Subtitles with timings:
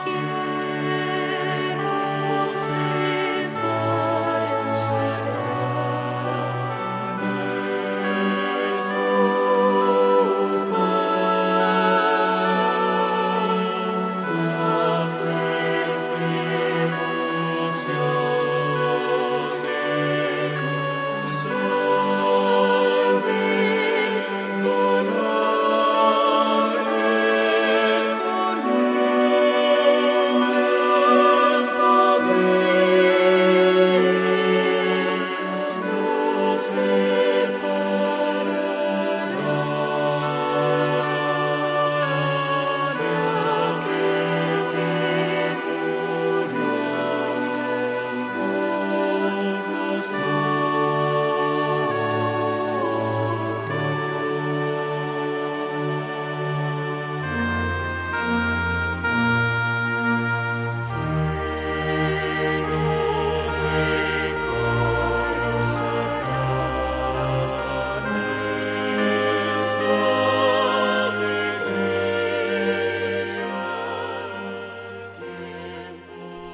[0.00, 0.31] Quiero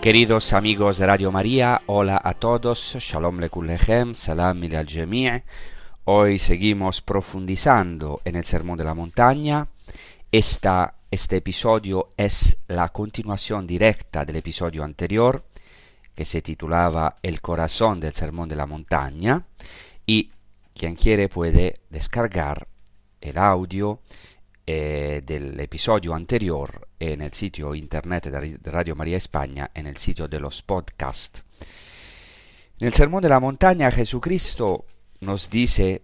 [0.09, 5.43] Queridos amigos de Radio María, hola a todos, Shalom Lekullechem, Salam al Jami'.
[6.05, 9.69] Hoy seguimos profundizando en el Sermón de la Montaña.
[10.33, 15.45] Esta, este episodio es la continuación directa del episodio anterior,
[16.15, 19.45] que se titulaba El corazón del Sermón de la Montaña.
[20.07, 20.31] Y
[20.73, 22.67] quien quiere puede descargar
[23.21, 24.01] el audio
[24.71, 30.29] eh, del episodio anterior en el sitio internet de Radio María España, en el sitio
[30.29, 31.43] de los podcasts.
[32.79, 34.85] En el Sermón de la Montaña Jesucristo
[35.21, 36.03] nos dice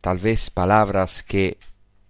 [0.00, 1.58] tal vez palabras que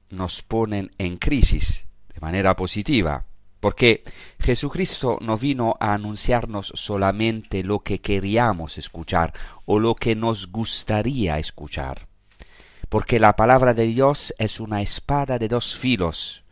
[0.08, 3.26] nos ponen en crisis de manera positiva,
[3.60, 4.02] porque
[4.40, 9.34] Jesucristo no vino a anunciarnos solamente lo que queríamos escuchar
[9.66, 12.08] o lo que nos gustaría escuchar
[12.88, 16.44] porque la palabra de Dios es una espada de dos filos.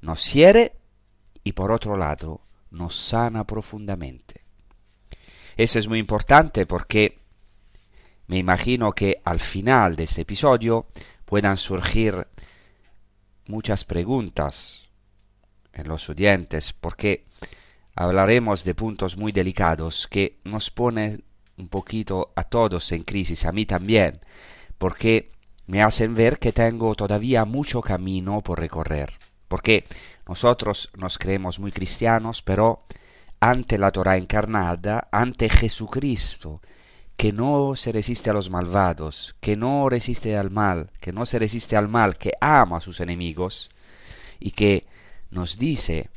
[0.00, 0.76] Nos hiere
[1.44, 2.40] y por otro lado
[2.70, 4.44] nos sana profundamente.
[5.56, 7.18] Eso es muy importante porque
[8.28, 10.86] me imagino que al final de este episodio
[11.24, 12.26] puedan surgir
[13.46, 14.88] muchas preguntas
[15.72, 17.26] en los oyentes porque
[17.94, 21.24] hablaremos de puntos muy delicados que nos ponen
[21.56, 24.20] un poquito a todos en crisis, a mí también,
[24.78, 25.32] porque
[25.66, 29.12] me hacen ver que tengo todavía mucho camino por recorrer,
[29.48, 29.86] porque
[30.26, 32.84] nosotros nos creemos muy cristianos, pero
[33.40, 36.60] ante la Torah encarnada, ante Jesucristo,
[37.16, 41.38] que no se resiste a los malvados, que no resiste al mal, que no se
[41.38, 43.70] resiste al mal, que ama a sus enemigos,
[44.38, 44.86] y que
[45.30, 46.10] nos dice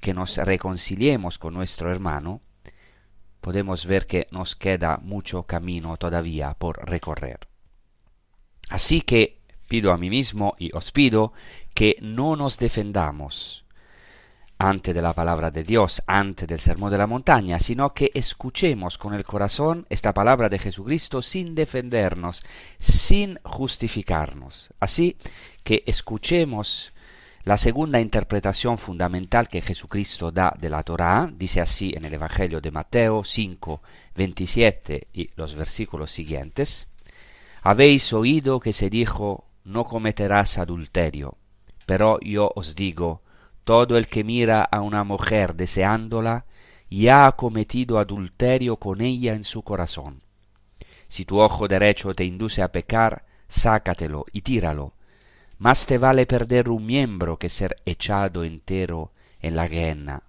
[0.00, 2.40] que nos reconciliemos con nuestro hermano,
[3.40, 7.40] podemos ver que nos queda mucho camino todavía por recorrer.
[8.68, 11.32] Así que pido a mí mismo y os pido
[11.74, 13.64] que no nos defendamos
[14.58, 18.96] ante de la palabra de Dios, ante del sermón de la montaña, sino que escuchemos
[18.96, 22.42] con el corazón esta palabra de Jesucristo sin defendernos,
[22.80, 24.70] sin justificarnos.
[24.80, 25.16] Así
[25.62, 26.92] que escuchemos
[27.44, 32.60] La segunda interpretación fundamental que Jesucristo da de la Torá dice así en el Evangelio
[32.60, 33.82] de Mateo 5,
[34.16, 36.88] 27 y los versículos siguientes.
[37.68, 41.36] Habéis oído que se dijo, no cometerás adulterio,
[41.84, 43.22] pero yo os digo,
[43.64, 46.44] todo el que mira a una mujer deseándola,
[46.88, 50.22] ya ha cometido adulterio con ella en su corazón.
[51.08, 54.92] Si tu ojo derecho te induce a pecar, sácatelo y tíralo.
[55.58, 59.10] Más te vale perder un miembro que ser echado entero
[59.40, 60.22] en la guena.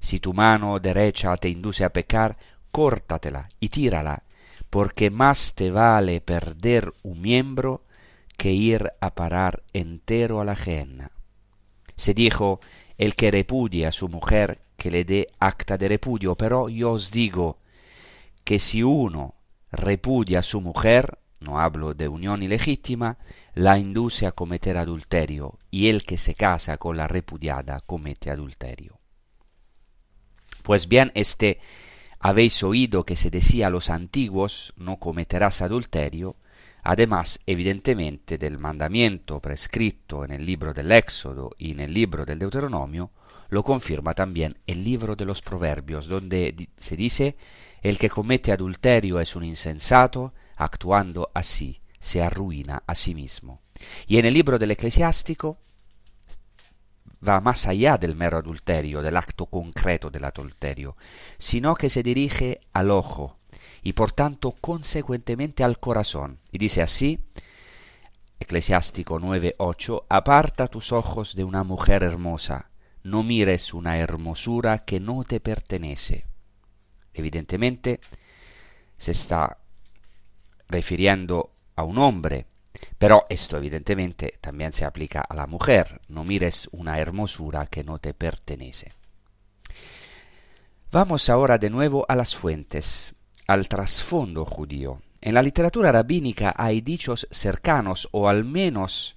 [0.00, 2.36] Si tu mano derecha te induce a pecar,
[2.70, 4.22] córtatela y tírala,
[4.70, 7.84] porque más te vale perder un miembro
[8.36, 11.10] que ir a parar entero a la gehenna.
[11.96, 12.60] Se dijo,
[12.98, 17.10] el que repudia a su mujer, que le dé acta de repudio, pero yo os
[17.10, 17.58] digo
[18.44, 19.34] que si uno
[19.72, 23.18] repudia a su mujer, no hablo de unión ilegítima,
[23.54, 28.98] la induce a cometer adulterio, y el que se casa con la repudiada comete adulterio.
[30.62, 31.60] Pues bien, este
[32.28, 36.34] habéis oído que se decía a los antiguos, no cometerás adulterio,
[36.82, 42.40] además evidentemente del mandamiento prescrito en el libro del Éxodo y en el libro del
[42.40, 43.12] Deuteronomio,
[43.48, 47.36] lo confirma también el libro de los Proverbios, donde se dice,
[47.80, 53.62] el que comete adulterio es un insensato, actuando así se arruina a sí mismo.
[54.08, 55.60] Y en el libro del eclesiástico
[57.26, 60.96] va más allá del mero adulterio, del acto concreto del adulterio,
[61.38, 63.38] sino que se dirige al ojo
[63.82, 66.40] y por tanto consecuentemente al corazón.
[66.50, 67.20] Y dice así,
[68.38, 72.70] Eclesiástico 9.8, aparta tus ojos de una mujer hermosa,
[73.02, 76.26] no mires una hermosura que no te pertenece.
[77.14, 78.00] Evidentemente
[78.98, 79.58] se está
[80.68, 82.46] refiriendo a un hombre,
[82.98, 86.00] pero esto evidentemente también se aplica a la mujer.
[86.08, 88.92] No mires una hermosura que no te pertenece.
[90.90, 93.14] Vamos ahora de nuevo a las fuentes,
[93.46, 95.02] al trasfondo judío.
[95.20, 99.16] En la literatura rabínica hay dichos cercanos o al menos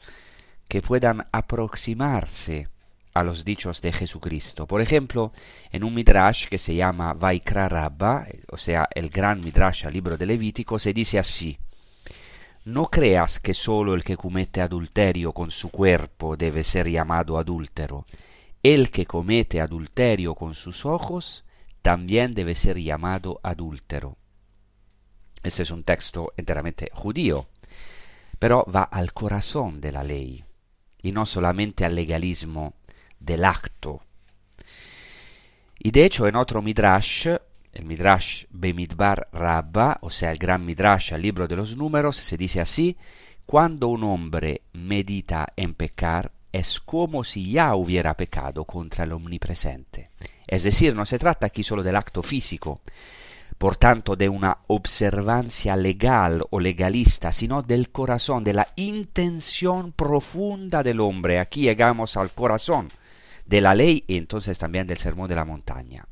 [0.67, 2.67] que puedan aproximarse
[3.13, 4.67] a los dichos de Jesucristo.
[4.67, 5.31] Por ejemplo,
[5.71, 10.17] en un midrash que se llama Vaikra Rabba, o sea, el gran midrash al libro
[10.17, 11.57] de Levítico, se dice así:
[12.65, 18.05] No creas que solo el que comete adulterio con su cuerpo debe ser llamado adúltero.
[18.61, 21.45] El que comete adulterio con sus ojos
[21.81, 24.17] también debe ser llamado adúltero.
[25.41, 27.47] Este es un texto enteramente judío,
[28.37, 30.43] pero va al corazón de la ley
[31.01, 32.73] y no solamente al legalismo
[33.19, 34.01] del acto.
[35.77, 37.29] Y de hecho en otro midrash,
[37.79, 42.35] el midrash Bemidbar Rabba, o sea el gran midrash al libro de los números, se
[42.35, 42.97] dice así,
[43.45, 50.09] cuando un hombre medita en pecar, es como si ya hubiera pecado contra el omnipresente.
[50.45, 52.81] Es decir, no se trata aquí solo del acto físico,
[53.57, 60.83] por tanto de una observancia legal o legalista, sino del corazón, de la intención profunda
[60.83, 61.39] del hombre.
[61.39, 62.89] Aquí llegamos al corazón
[63.45, 66.08] de la ley y entonces también del sermón de la montaña.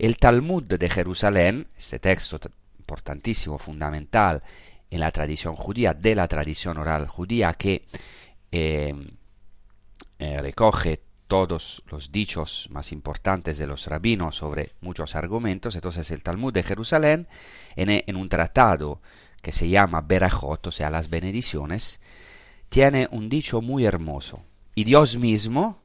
[0.00, 2.40] El Talmud de Jerusalén, este texto
[2.78, 4.42] importantísimo, fundamental
[4.88, 7.84] en la tradición judía, de la tradición oral judía, que
[8.50, 8.94] eh,
[10.18, 15.74] eh, recoge todos los dichos más importantes de los rabinos sobre muchos argumentos.
[15.74, 17.28] Entonces el Talmud de Jerusalén,
[17.76, 19.02] en, en un tratado
[19.42, 22.00] que se llama Berajot, o sea, las bendiciones,
[22.70, 24.42] tiene un dicho muy hermoso.
[24.74, 25.82] Y Dios mismo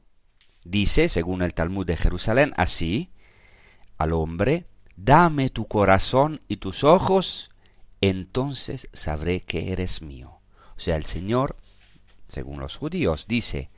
[0.64, 3.10] dice, según el Talmud de Jerusalén, así
[3.98, 7.50] al hombre, dame tu corazón y tus ojos,
[8.00, 10.40] entonces sabré que eres mío.
[10.76, 11.56] O sea, el Señor,
[12.28, 13.70] según los judíos, dice,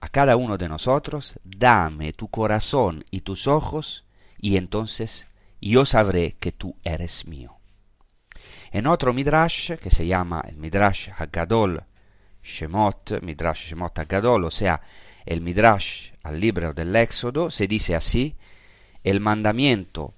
[0.00, 4.04] a cada uno de nosotros, dame tu corazón y tus ojos,
[4.38, 5.26] y entonces
[5.60, 7.56] yo sabré que tú eres mío.
[8.70, 11.84] En otro midrash, que se llama el midrash Hagadol
[12.42, 14.80] Shemot, midrash Shemot Hagadol, o sea,
[15.26, 18.36] el midrash al libro del Éxodo, se dice así,
[19.04, 20.14] el mandamiento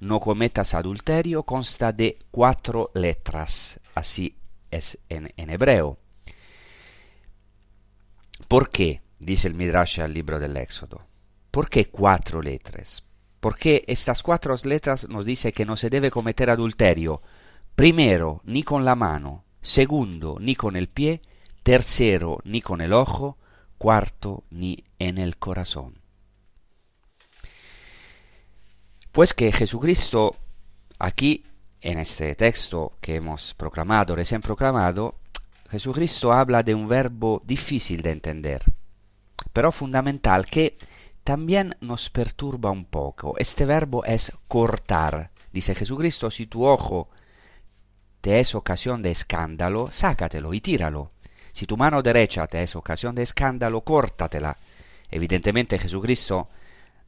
[0.00, 4.36] no cometas adulterio consta de cuatro letras, así
[4.70, 5.98] es en, hebreo.
[8.48, 9.00] ¿Por qué?
[9.18, 11.06] dice el Midrash al libro del Éxodo.
[11.50, 13.04] ¿Por qué cuatro letras?
[13.40, 17.22] Porque estas cuatro letras nos dice que no se debe cometer adulterio,
[17.74, 21.22] primero, ni con la mano, segundo, ni con el pie,
[21.62, 23.38] tercero, ni con el ojo,
[23.78, 26.03] cuarto, ni en el corazón.
[29.14, 30.36] Pues que Jesucristo
[30.98, 31.46] aquí,
[31.80, 35.14] en este texto que hemos proclamado, recién proclamado,
[35.70, 38.64] Jesucristo habla de un verbo difícil de entender
[39.54, 40.76] pero fundamental, que
[41.22, 43.34] también nos perturba un poco.
[43.38, 45.30] Este verbo es cortar.
[45.52, 47.08] Dice Jesucristo, si tu ojo
[48.20, 51.12] te es ocasión de escándalo, sácatelo y tíralo.
[51.52, 54.56] Si tu mano derecha te es ocasión de escándalo, córtatela.
[55.08, 56.48] Evidentemente Jesucristo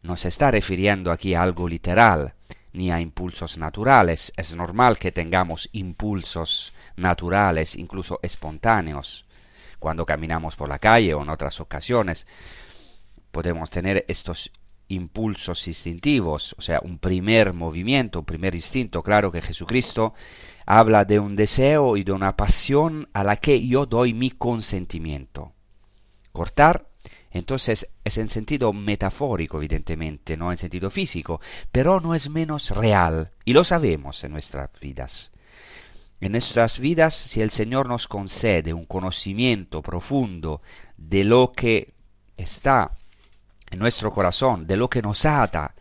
[0.06, 2.34] no se está refiriendo aquí a algo literal,
[2.72, 4.32] ni a impulsos naturales.
[4.36, 9.26] Es normal que tengamos impulsos naturales, incluso espontáneos.
[9.78, 12.26] Cuando caminamos por la calle o en otras ocasiones,
[13.30, 14.50] podemos tener estos
[14.88, 19.02] impulsos instintivos, o sea, un primer movimiento, un primer instinto.
[19.02, 20.14] Claro que Jesucristo
[20.64, 25.52] habla de un deseo y de una pasión a la que yo doy mi consentimiento.
[26.32, 26.86] Cortar,
[27.36, 31.40] entonces, es en sentido metafórico, evidentemente, no en sentido físico,
[31.72, 35.32] pero no es menos real, y lo sabemos en nuestras vidas.
[36.20, 40.62] En nuestras vidas, si el Señor nos concede un conocimiento profundo
[40.96, 41.92] de lo que
[42.36, 42.92] está
[43.70, 45.74] en nuestro corazón, de lo que nos ata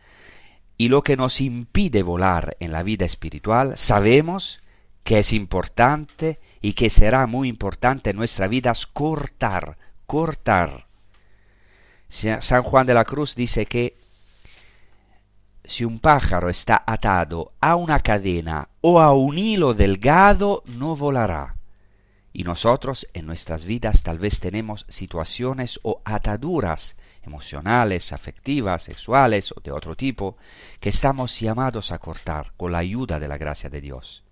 [0.77, 4.61] y lo que nos impide volar en la vida espiritual, sabemos
[5.05, 10.87] que es importante y que será muy importante en nuestra vida cortar, cortar.
[12.07, 13.97] San Juan de la Cruz dice que
[15.63, 21.55] si un pájaro está atado a una cadena o a un hilo delgado, no volará.
[22.33, 29.61] Y nosotros en nuestras vidas tal vez tenemos situaciones o ataduras emocionales, afectivas, sexuales o
[29.61, 30.37] de otro tipo,
[30.79, 34.23] que estamos llamados a cortar con la ayuda de la gracia de Dios.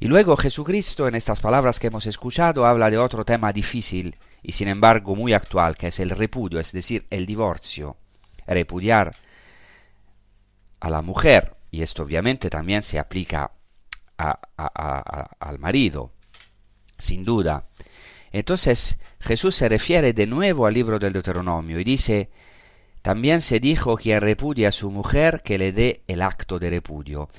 [0.00, 4.52] Y luego Jesucristo en estas palabras que hemos escuchado habla de otro tema difícil y
[4.52, 7.96] sin embargo muy actual, que es el repudio, es decir, el divorcio.
[8.46, 9.16] Repudiar
[10.80, 13.52] a la mujer, y esto obviamente también se aplica
[14.18, 16.12] al marido,
[16.98, 17.64] sin duda.
[18.32, 22.30] Entonces Jesús se refiere de nuevo al libro del Deuteronomio y dice,
[23.00, 27.30] también se dijo quien repudia a su mujer que le dé el acto de repudio.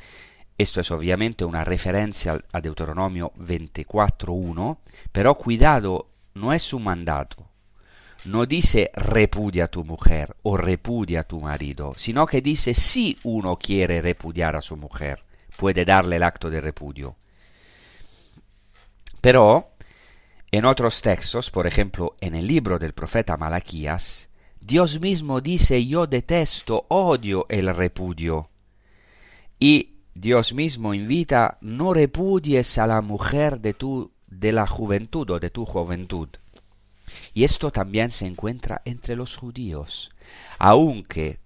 [0.57, 4.77] Esto es obviamente una referencia a Deuteronomio 24.1,
[5.11, 7.47] pero cuidado, no es un mandato.
[8.25, 13.17] No dice repudia a tu mujer o repudia a tu marido, sino que dice si
[13.23, 15.23] uno quiere repudiar a su mujer,
[15.57, 17.15] puede darle el acto de repudio.
[19.21, 19.71] Pero
[20.51, 26.07] en otros textos, por ejemplo en el libro del profeta Malaquías, Dios mismo dice yo
[26.07, 28.49] detesto, odio el repudio.
[29.59, 35.39] Y Dios mismo invita no repudies a la mujer de tu de la juventud o
[35.39, 36.29] de tu juventud.
[37.33, 40.11] Y esto también se encuentra entre los judíos,
[40.57, 41.39] aunque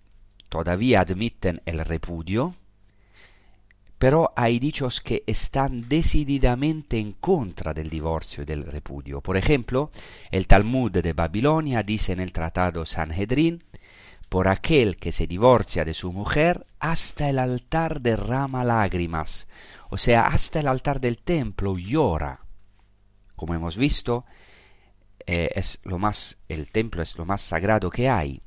[0.49, 2.53] todavía admiten el repudio,
[3.97, 9.19] pero hay dichos que están decididamente en contra del divorcio y del repudio.
[9.19, 9.91] Por ejemplo,
[10.31, 13.61] el Talmud de Babilonia dice en el tratado Sanhedrin,
[14.29, 19.47] por aquel que se divorcia de su mujer, hasta el altar derrama lágrimas,
[19.89, 22.39] o sea, hasta el altar del templo llora.
[23.39, 24.25] Como hemos visto,
[25.25, 28.41] eh, es lo más, el templo es lo más sagrado que hay.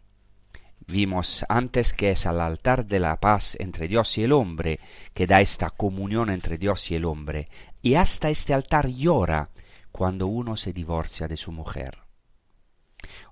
[0.87, 4.80] Vimos antes que es al altar de la paz entre Dios y el hombre
[5.14, 7.49] que da esta comunión entre Dios y el hombre,
[7.80, 9.49] y hasta este altar llora
[9.92, 11.96] cuando uno se divorcia de su mujer.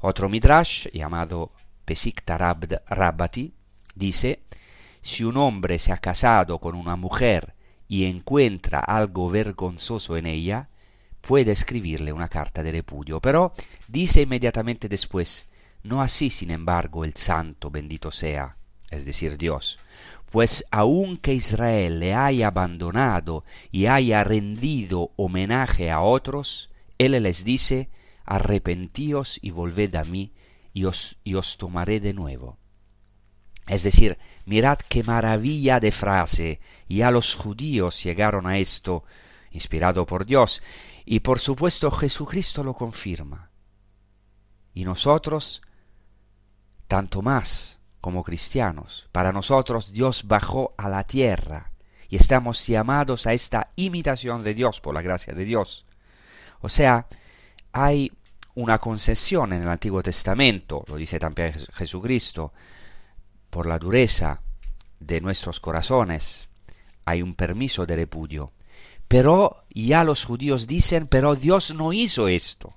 [0.00, 1.52] Otro midrash llamado
[1.84, 3.52] Pesikta Rabbati
[3.94, 4.44] dice,
[5.02, 7.54] si un hombre se ha casado con una mujer
[7.86, 10.70] y encuentra algo vergonzoso en ella,
[11.20, 13.52] puede escribirle una carta de repudio, pero
[13.88, 15.46] dice inmediatamente después,
[15.82, 18.56] no así, sin embargo, el santo bendito sea,
[18.90, 19.78] es decir, Dios,
[20.30, 27.88] pues aunque Israel le haya abandonado y haya rendido homenaje a otros, él les dice,
[28.24, 30.32] arrepentíos y volved a mí,
[30.72, 32.58] y os, y os tomaré de nuevo.
[33.66, 39.04] Es decir, mirad qué maravilla de frase, ya los judíos llegaron a esto,
[39.50, 40.62] inspirado por Dios,
[41.10, 43.50] y por supuesto Jesucristo lo confirma.
[44.72, 45.60] Y nosotros
[46.86, 49.08] tanto más como cristianos.
[49.10, 51.72] Para nosotros Dios bajó a la tierra
[52.08, 55.84] y estamos llamados a esta imitación de Dios por la gracia de Dios.
[56.60, 57.08] O sea,
[57.72, 58.12] hay
[58.54, 62.52] una concesión en el Antiguo Testamento, lo dice también Jesucristo,
[63.50, 64.42] por la dureza
[65.00, 66.48] de nuestros corazones,
[67.04, 68.52] hay un permiso de repudio.
[69.10, 72.76] Pero ya los judíos dicen, pero Dios no hizo esto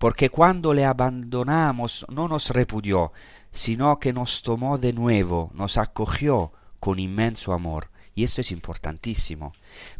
[0.00, 3.12] porque cuando le abandonamos no nos repudió,
[3.52, 7.90] sino que nos tomó de nuevo, nos acogió con inmenso amor.
[8.14, 9.52] Y esto es importantísimo,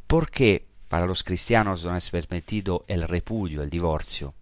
[0.07, 4.33] porque para los cristianos no es permitido el repudio, el divorcio.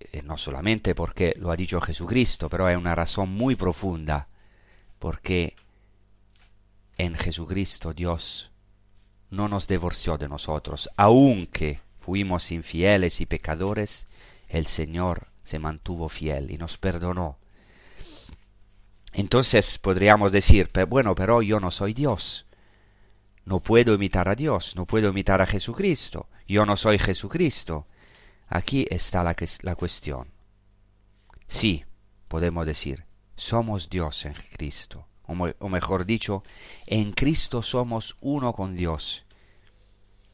[0.00, 4.28] eh, no solamente porque lo ha dicho Jesucristo, pero hay una razón muy profunda,
[4.98, 5.56] porque
[6.96, 8.47] en Jesucristo Dios
[9.30, 14.06] no nos divorció de nosotros, aunque fuimos infieles y pecadores,
[14.48, 17.38] el Señor se mantuvo fiel y nos perdonó.
[19.12, 22.46] Entonces podríamos decir, bueno, pero yo no soy Dios.
[23.44, 26.28] No puedo imitar a Dios, no puedo imitar a Jesucristo.
[26.46, 27.86] Yo no soy Jesucristo.
[28.48, 30.28] Aquí está la, la cuestión.
[31.46, 31.84] Sí,
[32.28, 33.04] podemos decir,
[33.36, 35.06] somos Dios en Cristo.
[35.28, 36.42] O, mejor dicho,
[36.86, 39.24] en Cristo somos uno con Dios.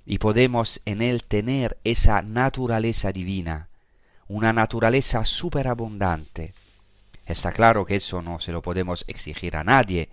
[0.06, 3.68] Y podemos en Él tener esa naturaleza divina,
[4.28, 6.54] una naturaleza superabundante
[7.26, 10.10] Está claro que eso no se lo podemos exigir a nadie,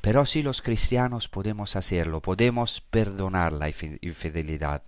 [0.00, 4.82] pero si los cristianos podemos hacerlo, podemos perdonar la infidelidad,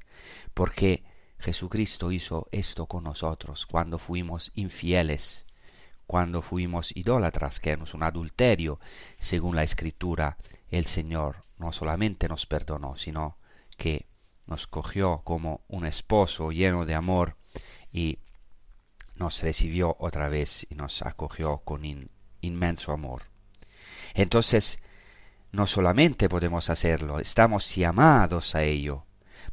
[0.55, 1.03] porque
[1.39, 5.45] Jesucristo hizo esto con nosotros cuando fuimos infieles,
[6.07, 8.79] cuando fuimos idólatras, que es un adulterio,
[9.19, 10.37] según la Escritura,
[10.69, 13.39] el Señor no solamente nos perdonó, sino
[13.77, 14.07] que
[14.47, 17.37] nos cogió como un esposo lleno de amor
[17.93, 18.19] y
[19.17, 21.83] nos recibió otra vez y nos acogió con
[22.41, 23.23] inmenso amor.
[24.15, 24.79] Entonces,
[25.53, 29.05] no solamente podemos hacerlo, estamos llamados a ello,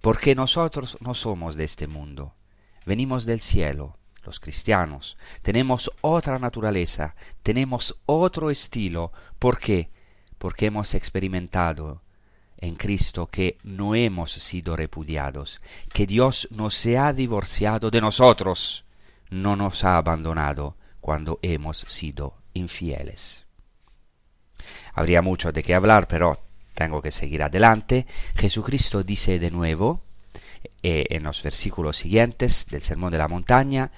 [0.02, 2.36] porque nosotros no somos de este mundo,
[2.86, 9.90] venimos del cielo, los cristianos, tenemos otra naturaleza, tenemos otro estilo, ¿por qué?
[10.38, 12.02] Porque hemos experimentado
[12.58, 15.62] en Cristo que no hemos sido repudiados,
[15.92, 18.86] que Dios no se ha divorciado de nosotros,
[19.30, 23.46] no nos ha abandonado cuando hemos sido infieles.
[24.94, 26.40] Habría mucho de qué hablar, pero
[26.74, 28.08] tengo que seguir adelante.
[28.36, 30.02] Jesucristo dice de nuevo,
[30.82, 33.92] eh, en los versículos siguientes del Sermón de la Montaña,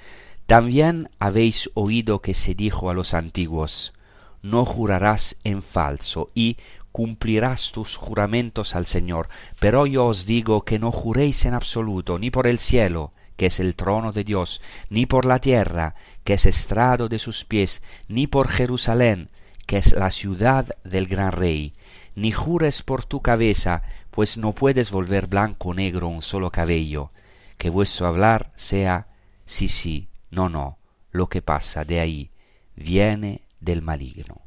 [0.45, 3.93] también habéis oído que se dijo a los antiguos,
[4.41, 6.58] no jurarás en falso y
[6.91, 9.28] cumplirás tus juramentos al Señor,
[9.60, 13.60] pero yo os digo que no juréis en absoluto, ni por el cielo, que es
[13.60, 18.28] el trono de Dios, ni por la tierra, que es estrado de sus pies, ni
[18.28, 19.30] por Jerusalén,
[19.65, 21.73] que es la ciudad del gran rey,
[22.15, 23.84] ni jures por tu cabeza,
[24.15, 27.12] pues no puedes volver blanco o negro un solo cabello,
[27.58, 29.08] que vuestro hablar sea
[29.45, 30.78] sí, sí, no, no,
[31.12, 32.32] lo que pasa de ahí
[32.78, 34.41] viene del maligno.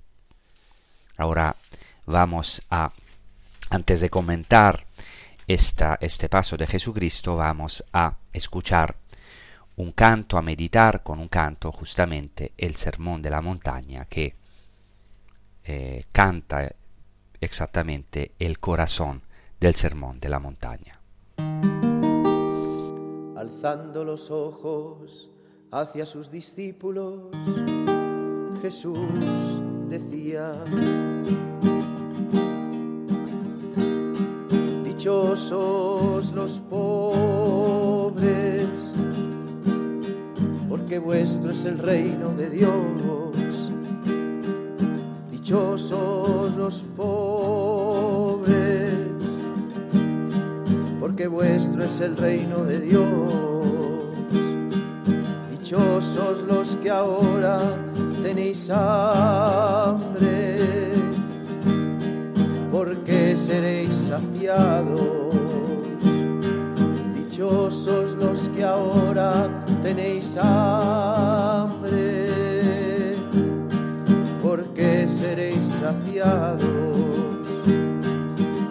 [1.18, 1.54] Ahora
[2.06, 2.90] vamos a,
[3.68, 4.86] antes de comentar
[5.46, 8.96] este paso de Jesucristo, vamos a escuchar
[9.76, 14.34] un canto, a meditar con un canto justamente el sermón de la montaña que
[15.64, 16.72] eh, canta
[17.38, 19.27] exactamente el corazón
[19.60, 21.00] del sermón de la montaña.
[23.36, 25.30] Alzando los ojos
[25.70, 27.30] hacia sus discípulos,
[28.62, 30.64] Jesús decía,
[34.98, 38.18] Dichosos los pobres,
[40.68, 43.70] porque vuestro es el reino de Dios.
[45.30, 48.77] Dichosos los pobres,
[51.08, 53.32] porque vuestro es el reino de Dios.
[55.50, 57.78] Dichosos los que ahora
[58.22, 60.58] tenéis hambre
[62.70, 65.32] porque seréis saciados.
[67.14, 72.26] Dichosos los que ahora tenéis hambre,
[74.42, 76.98] porque seréis saciados.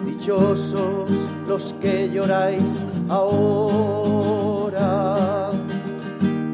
[0.06, 1.27] Dichosos
[1.58, 3.40] los que lloráis ahora,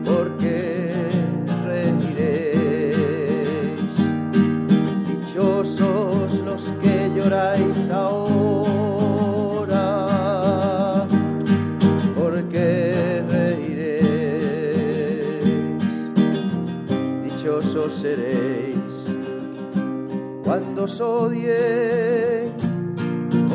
[0.03, 1.11] porque
[1.67, 2.89] reiréis.
[5.07, 8.17] Dichosos los que lloráis ahora,
[12.19, 13.85] porque reiréis.
[17.25, 19.11] Dichosos seréis
[20.43, 22.55] cuando os odien,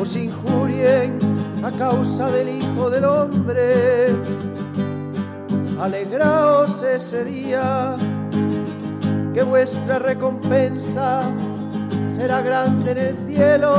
[0.00, 1.19] os injurien
[1.62, 4.08] a causa del Hijo del Hombre.
[5.78, 7.96] Alegraos ese día
[9.34, 11.22] que vuestra recompensa
[12.06, 13.74] será grande en el cielo.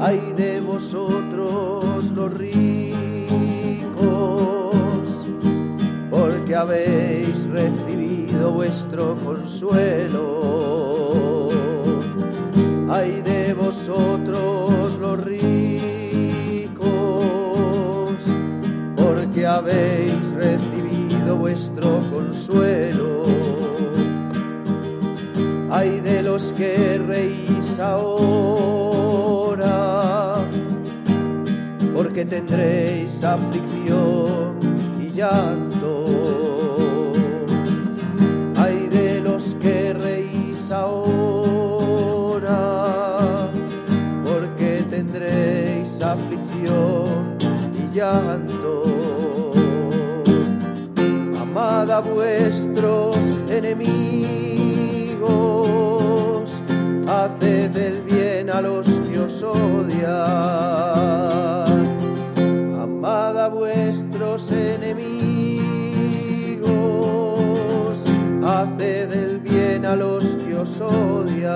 [0.00, 2.54] Ay de vosotros los ricos,
[6.10, 10.23] porque habéis recibido vuestro consuelo.
[22.54, 23.24] Consuelo.
[25.70, 29.64] Ay de los que reís ahora,
[31.94, 34.56] porque tendréis aflicción
[35.00, 35.63] y llanto.
[51.94, 53.16] A vuestros
[53.48, 54.10] enemigos,
[57.06, 60.02] haced el bien a los que os odian.
[62.82, 65.04] Amad a vuestros enemigos,
[68.44, 71.54] haced el bien a los que os odian.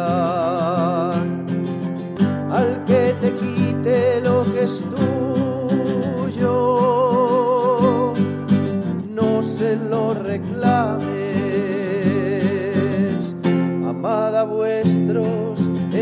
[2.53, 4.38] Al que te quite lo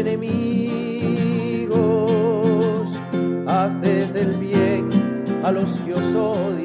[0.06, 1.78] enemigos,
[3.48, 4.88] haced el bien
[5.44, 6.55] a los que os odian.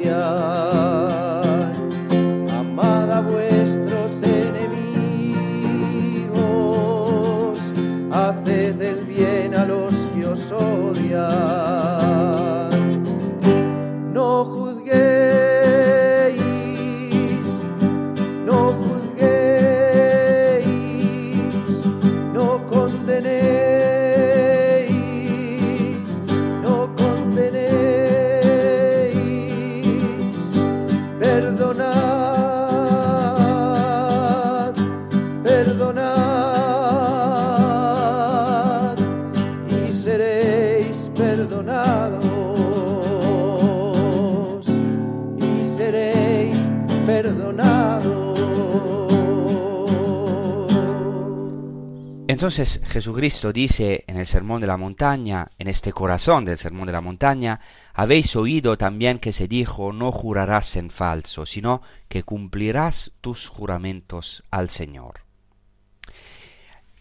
[52.42, 56.92] Entonces Jesucristo dice en el Sermón de la Montaña, en este corazón del Sermón de
[56.92, 57.60] la Montaña,
[57.94, 64.42] habéis oído también que se dijo, no jurarás en falso, sino que cumplirás tus juramentos
[64.50, 65.20] al Señor.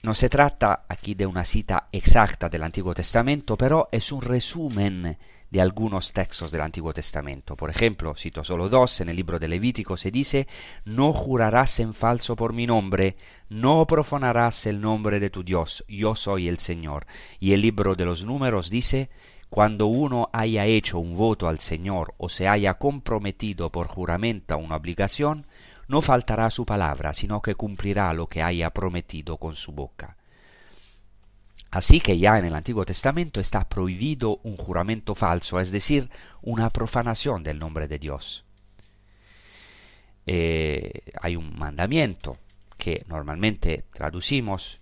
[0.04, 5.18] No se trata aquí de una cita exacta del Antiguo Testamento, pero es un resumen
[5.52, 7.56] de algunos textos del Antiguo Testamento.
[7.56, 10.48] Por ejemplo, cito solo dos, en el libro de Levítico se dice,
[10.86, 13.18] no jurarás en falso por mi nombre,
[13.50, 17.06] no profanarás el nombre de tu Dios, yo soy el Señor.
[17.40, 19.10] Y el libro de los números dice,
[19.50, 24.58] cuando uno haya hecho un voto al Señor o se haya comprometido por juramento a
[24.58, 25.46] una obligación,
[25.90, 30.16] no faltará su palabra, sino que cumplirá lo que haya prometido con su boca.
[31.72, 36.10] Así que ya en el Antiguo Testamento está prohibido un juramento falso, es decir,
[36.42, 38.44] una profanación del nombre de Dios.
[40.26, 42.38] Eh, hay un mandamiento
[42.78, 44.82] que normalmente traducimos,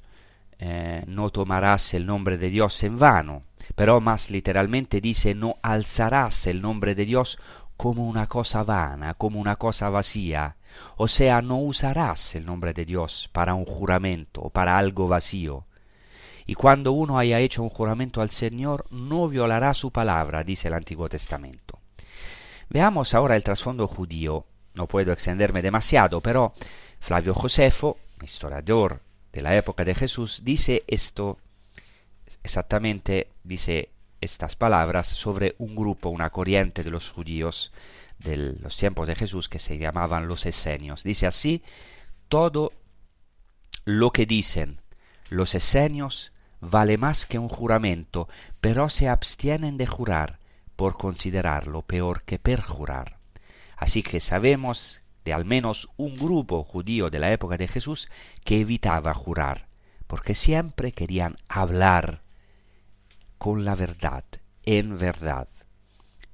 [0.57, 3.43] eh, no tomarás el nombre de Dios en vano,
[3.75, 7.37] pero más literalmente dice, no alzarás el nombre de Dios
[7.77, 10.57] como una cosa vana, como una cosa vacía,
[10.97, 15.65] o sea, no usarás el nombre de Dios para un juramento o para algo vacío.
[16.49, 20.73] Y cuando uno haya hecho un juramento al Señor, no violará su palabra, dice el
[20.73, 21.77] Antiguo Testamento.
[22.69, 24.47] Veamos ahora el trasfondo judío.
[24.73, 26.55] No puedo extenderme demasiado, pero
[26.99, 28.99] Flavio Josefo, historiador
[29.31, 31.37] de la época de Jesús, dice esto
[32.41, 37.71] exactamente, dice estas palabras sobre un grupo, una corriente de los judíos
[38.17, 41.03] de los tiempos de Jesús que se llamaban los esenios.
[41.03, 41.61] Dice así,
[42.27, 42.73] todo
[43.85, 44.81] lo que dicen
[45.29, 48.27] los esenios vale más que un juramento,
[48.61, 50.39] pero se abstienen de jurar
[50.75, 53.17] por considerarlo peor que perjurar.
[53.77, 58.09] Así que sabemos de al menos un grupo judío de la época de Jesús
[58.43, 59.67] que evitaba jurar,
[60.07, 62.21] porque siempre querían hablar
[63.37, 64.23] con la verdad,
[64.65, 65.47] en verdad.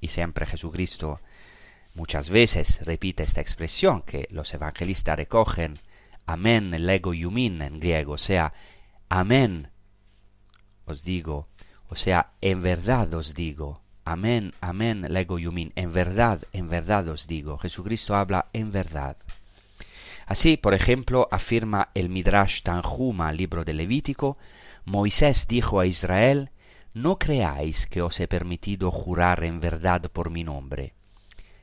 [0.00, 1.20] Y siempre Jesucristo
[1.94, 5.78] muchas veces repite esta expresión que los evangelistas recogen,
[6.26, 8.52] amén lego yumin en griego, o sea,
[9.08, 9.70] amén
[10.86, 11.48] os digo,
[11.88, 17.26] o sea, en verdad os digo, amén, amén lego yumin, en verdad, en verdad os
[17.26, 19.16] digo, Jesucristo habla en verdad.
[20.26, 24.38] Así, por ejemplo, afirma el Midrash Tanjuma, libro de Levítico,
[24.84, 26.50] Moisés dijo a Israel,
[26.94, 30.94] no creáis que os he permitido jurar en verdad por mi nombre.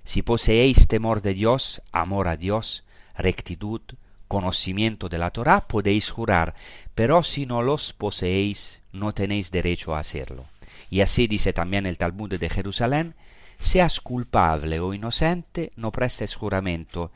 [0.03, 2.83] Si poseéis temor de Dios, amor a Dios,
[3.17, 3.81] rectitud,
[4.27, 6.55] conocimiento de la Torah, podéis jurar,
[6.93, 10.45] pero si no los poseéis, no tenéis derecho a hacerlo.
[10.89, 13.15] Y así dice también el Talmud de Jerusalén,
[13.59, 17.11] seas culpable o inocente, no prestes juramento.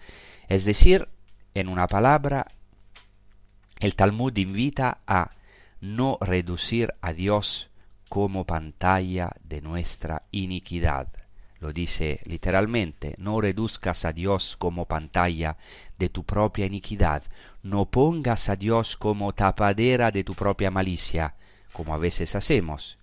[0.50, 1.08] Es decir,
[1.54, 2.48] en una palabra,
[3.80, 5.32] el Talmud invita a
[5.80, 7.70] no reducir a Dios
[8.10, 11.08] como pantalla de nuestra iniquidad.
[11.60, 15.58] Lo dice literalmente, no reduzcas a Dios como pantalla
[15.98, 17.24] de tu propia iniquidad,
[17.64, 21.36] no pongas a Dios como tapadera de tu propia malicia,
[21.78, 22.98] como a veces hacemos.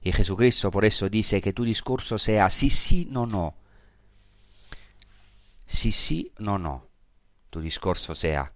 [0.00, 3.54] Y Jesucristo por eso dice que tu discurso sea sí, sí, no, no.
[5.66, 6.86] Sí, sí, no, no.
[7.50, 8.54] Tu discurso sea.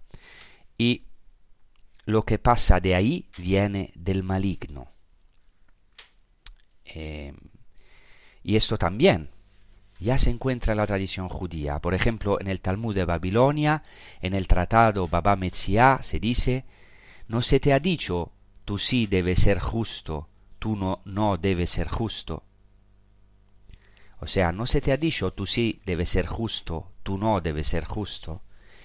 [0.79, 1.03] Y
[2.05, 4.87] lo que pasa de ahí viene del maligno.
[6.83, 7.31] Eh,
[8.41, 9.29] y esto también
[9.99, 11.77] ya se encuentra en la tradición judía.
[11.77, 13.83] Por ejemplo, en el Talmud de Babilonia,
[14.21, 16.65] en el tratado Baba Metzia, se dice,
[17.27, 18.31] no se te ha dicho,
[18.65, 20.27] tú sí debes ser justo,
[20.59, 22.43] tú no, no debes ser justo.
[24.19, 27.67] O sea, no se te ha dicho, tú sí debes ser justo, tú no debes
[27.67, 28.41] ser justo.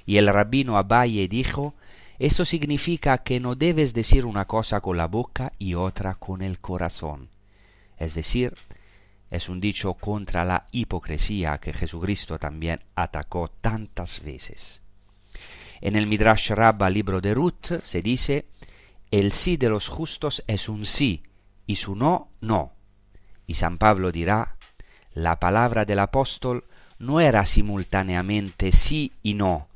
[0.06, 1.74] Y el rabino Abaye dijo,
[2.18, 6.60] eso significa que no debes decir una cosa con la boca y otra con el
[6.60, 7.28] corazón.
[7.98, 8.54] Es decir,
[9.30, 14.80] es un dicho contra la hipocresía que Jesucristo también atacó tantas veces.
[15.80, 18.46] En el Midrash Rabba, libro de Ruth, se dice,
[19.18, 21.22] el sí de los justos es un sí
[21.66, 22.74] y su no, no.
[23.46, 24.58] Y San Pablo dirá,
[25.14, 26.64] la palabra del apóstol
[26.98, 29.68] no era simultáneamente sí y no,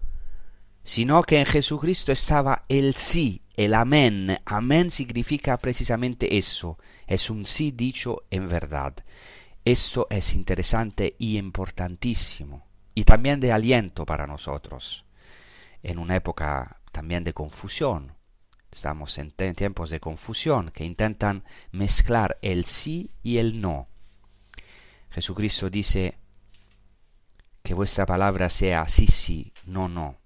[0.85, 4.39] sino que en Jesucristo estaba el sí, el amén.
[4.45, 8.93] Amén significa precisamente eso, es un sí dicho en verdad.
[9.65, 15.07] Esto es interesante y importantísimo, y también de aliento para nosotros,
[15.83, 18.20] en una época también de confusión.
[18.73, 23.89] Estamos en tiempos de confusión que intentan mezclar el sí y el no.
[25.11, 26.17] Jesucristo dice
[27.63, 30.17] que vuestra palabra sea sí, sí, no, no.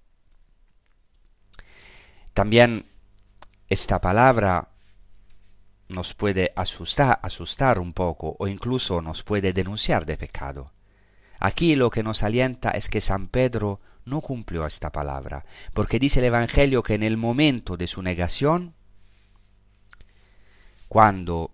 [2.35, 2.87] También
[3.68, 4.68] esta palabra
[5.88, 10.72] nos puede asustar, asustar un poco o incluso nos puede denunciar de pecado.
[11.40, 16.21] Aquí lo que nos alienta es que San Pedro no cumplió esta palabra, porque dice
[16.21, 18.75] el Evangelio que en el momento de su negación,
[20.88, 21.51] cuando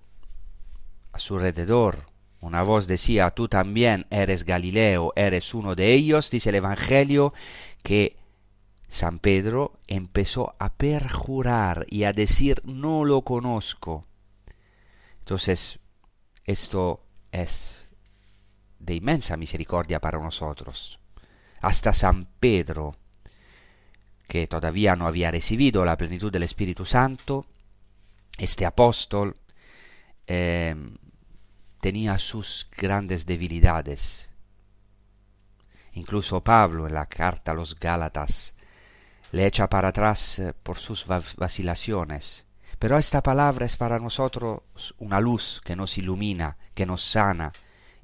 [1.12, 2.10] a su alrededor
[2.40, 7.34] una voz decía, tú también eres Galileo, eres uno de ellos, dice el Evangelio
[7.82, 8.16] que
[8.88, 14.06] San Pedro empezó a perjurar y a decir, no lo conozco.
[15.18, 15.78] Entonces,
[16.44, 17.86] esto es
[18.78, 20.98] de inmensa misericordia para nosotros.
[21.60, 22.96] Hasta San Pedro,
[24.26, 27.46] que todavía no había recibido la plenitud del Espíritu Santo,
[28.38, 29.36] este apóstol
[30.26, 30.74] eh,
[31.80, 34.30] tenía sus grandes debilidades.
[35.94, 38.54] Incluso Pablo en la carta a los Gálatas
[39.32, 42.46] le echa para atrás eh, por sus vacilaciones.
[42.78, 44.62] Pero esta palabra es para nosotros
[44.98, 47.52] una luz que nos ilumina, que nos sana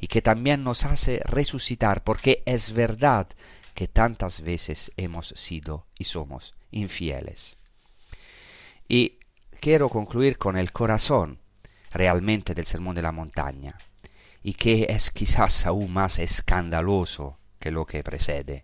[0.06, 3.26] y que también nos hace resucitar, porque es verdad
[3.74, 7.58] que tantas veces hemos sido y somos infieles.
[8.86, 9.14] Y
[9.58, 11.40] quiero concluir con el corazón
[11.90, 13.76] realmente del Sermón de la Montaña,
[14.44, 18.62] y que es quizás aún más escandaloso que lo que precede.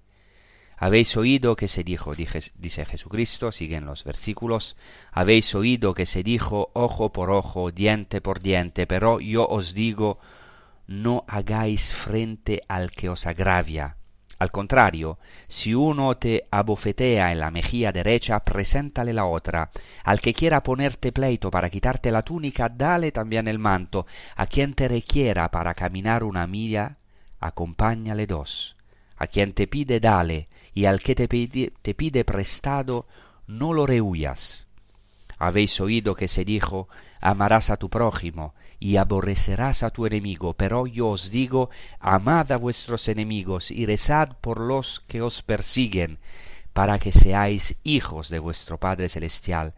[0.77, 4.77] Habéis oído que se dijo, dice Jesucristo, siguen los versículos,
[5.11, 10.21] habéis oído que se dijo ojo por ojo, diente por diente, pero yo os digo,
[10.93, 13.97] no hagáis frente al que os agravia.
[14.39, 19.71] Al contrario, si uno te abofetea en la mejilla derecha, preséntale la otra.
[20.05, 24.07] Al que quiera ponerte pleito para quitarte la túnica, dale también el manto.
[24.37, 26.97] A quien te requiera para caminar una milla,
[27.41, 28.77] acompáñale dos.
[29.17, 33.07] A quien te pide, dale y al que te pide, te pide prestado,
[33.47, 34.67] no lo rehuyas.
[35.39, 36.89] Habéis oído que se dijo,
[37.21, 42.57] amarás a tu prójimo y aborrecerás a tu enemigo, pero yo os digo, amad a
[42.57, 46.19] vuestros enemigos y rezad por los que os persiguen,
[46.73, 49.73] para que seáis hijos de vuestro Padre Celestial,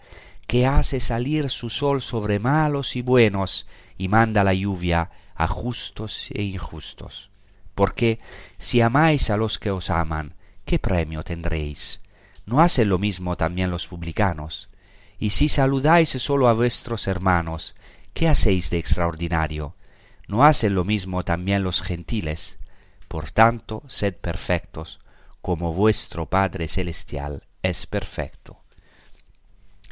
[0.47, 3.67] que hace salir su sol sobre malos y buenos,
[3.99, 7.29] y manda la lluvia a justos e injustos.
[7.75, 8.19] Porque
[8.57, 10.33] si amáis a los que os aman,
[10.64, 12.01] ¿qué premio tendréis?
[12.47, 14.71] ¿No hacen lo mismo también los publicanos?
[15.19, 17.75] Y si saludáis solo a vuestros hermanos,
[18.14, 19.74] ¿qué hacéis de extraordinario?
[20.27, 22.57] ¿No hacen lo mismo también los gentiles?
[23.09, 25.00] Por tanto, sed perfectos,
[25.42, 28.57] como vuestro Padre Celestial es perfecto.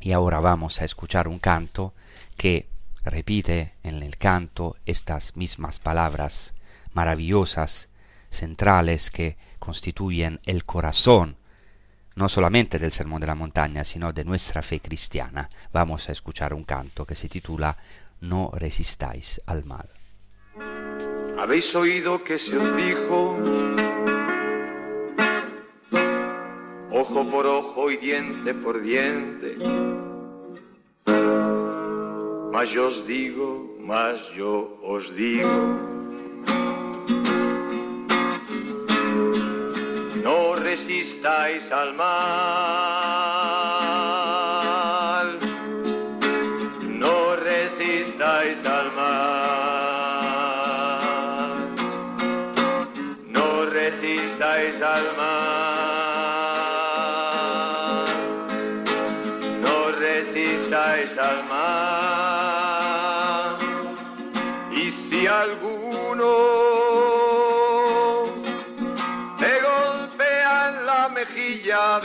[0.00, 1.92] Y ahora vamos a escuchar un canto
[2.36, 2.66] que
[3.04, 6.54] repite en el canto estas mismas palabras
[6.94, 7.88] maravillosas,
[8.30, 11.36] centrales que constituyen el corazón
[12.14, 16.52] no solamente del Sermón de la Montaña, sino de nuestra fe cristiana, vamos a escuchar
[16.52, 17.76] un canto que se titula
[18.22, 19.88] No resistáis al mal.
[21.36, 23.36] Habéis oído que se os dijo,
[26.92, 29.56] ojo por ojo y diente por diente.
[32.52, 35.58] Mas yo os digo, mas yo os digo.
[40.22, 43.81] No resistáis al mal.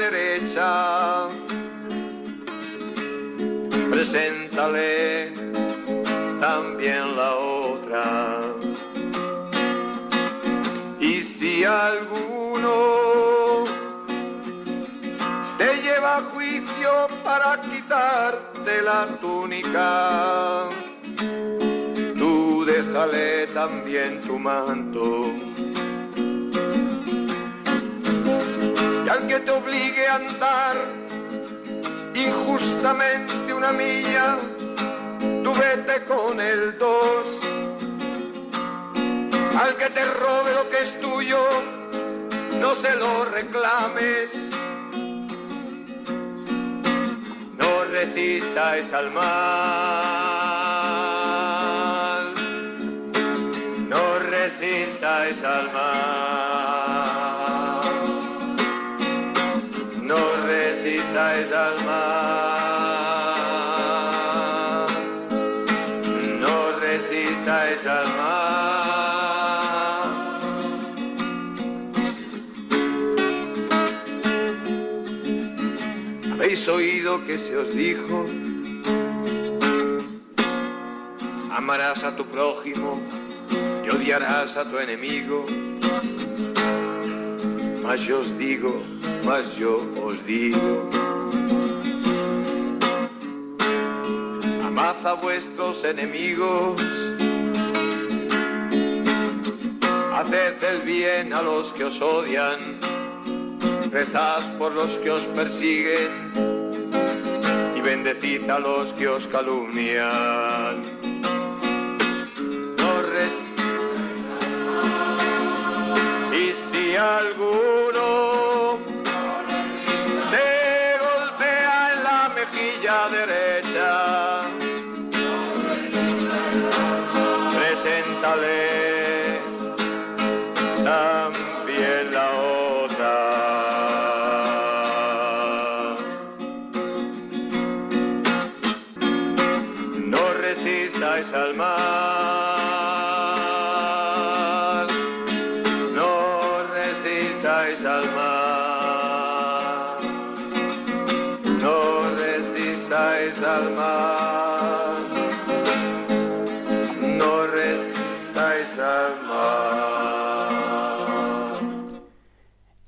[0.09, 1.27] Derecha,
[3.89, 5.33] preséntale
[6.39, 8.41] también la otra.
[10.99, 13.65] Y si alguno
[15.57, 20.69] te lleva a juicio para quitarte la túnica,
[22.17, 25.46] tú déjale también tu manto.
[29.07, 30.75] Y al que te obligue a andar
[32.13, 34.37] injustamente una milla,
[35.45, 37.39] tú vete con el dos.
[39.57, 41.39] Al que te robe lo que es tuyo,
[42.59, 44.29] no se lo reclames.
[47.57, 49.23] No resistáis al mal.
[53.87, 56.36] No resistáis al mal.
[77.39, 78.25] Se os dijo,
[81.51, 82.99] amarás a tu prójimo
[83.85, 85.45] y odiarás a tu enemigo.
[87.83, 88.81] Mas yo os digo,
[89.23, 90.89] mas yo os digo,
[94.65, 96.81] amad a vuestros enemigos,
[100.13, 102.79] haced el bien a los que os odian,
[103.91, 106.46] rezad por los que os persiguen
[107.87, 110.83] bendecid a los que os calumnian.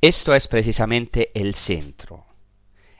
[0.01, 2.23] Esto es precisamente el centro.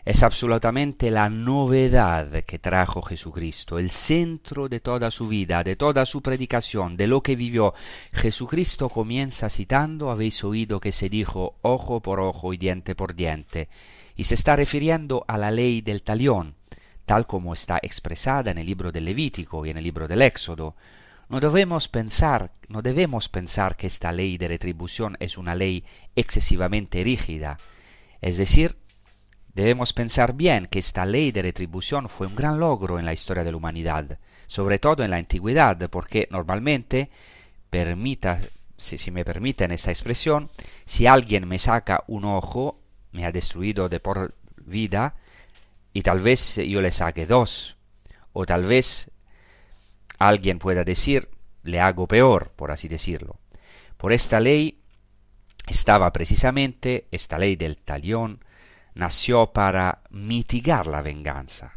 [0.04, 6.06] Es absolutamente la novedad que trajo Jesucristo, el centro de toda su vida, de toda
[6.06, 7.74] su predicación, de lo que vivió.
[8.12, 13.70] Jesucristo comienza citando, habéis oído que se dijo ojo por ojo y diente por diente,
[14.18, 16.56] y se está refiriendo a la ley del talión,
[17.06, 20.76] tal como está expresada en el libro del Levítico y en el libro del Éxodo.
[21.30, 25.84] No debemos pensar, no debemos pensar que esta ley de retribución es una ley
[26.16, 27.60] excesivamente rígida.
[28.20, 28.76] Es decir,
[29.54, 33.44] debemos pensar bien que esta ley de retribución fue un gran logro en la historia
[33.44, 34.18] de la humanidad,
[34.48, 37.10] sobre todo en la antigüedad, porque normalmente,
[37.70, 38.40] permita,
[38.80, 40.50] si, si me permiten esta expresión,
[40.86, 42.80] si alguien me saca un ojo,
[43.12, 44.34] me ha destruido de por
[44.66, 45.14] vida,
[45.94, 47.76] y tal vez yo le saque dos,
[48.34, 49.12] o tal vez
[50.20, 51.30] alguien pueda decir,
[51.64, 53.38] le hago peor, por así decirlo.
[53.98, 54.80] Por esta ley
[55.68, 58.44] estaba precisamente, esta ley del talión,
[58.96, 61.74] nació para mitigar la venganza.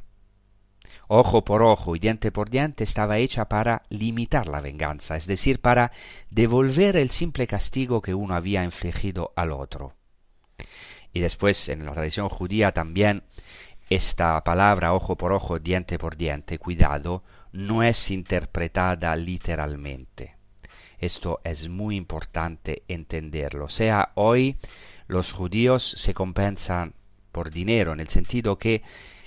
[1.09, 5.61] ojo por ojo y diente por diente estaba hecha para limitar la venganza, es decir,
[5.61, 5.93] para
[6.30, 9.95] devolver el simple castigo que uno había infligido al otro.
[11.12, 13.24] Y después en la tradición judía también
[13.90, 17.22] esta palabra ojo por ojo, diente por diente, cuidado,
[17.53, 20.36] no es interpretada literalmente.
[20.98, 23.66] Esto es muy importante entenderlo.
[23.66, 24.57] O sea, hoy
[25.09, 26.94] los judíos se compensan
[27.32, 28.82] por dinero, en el sentido que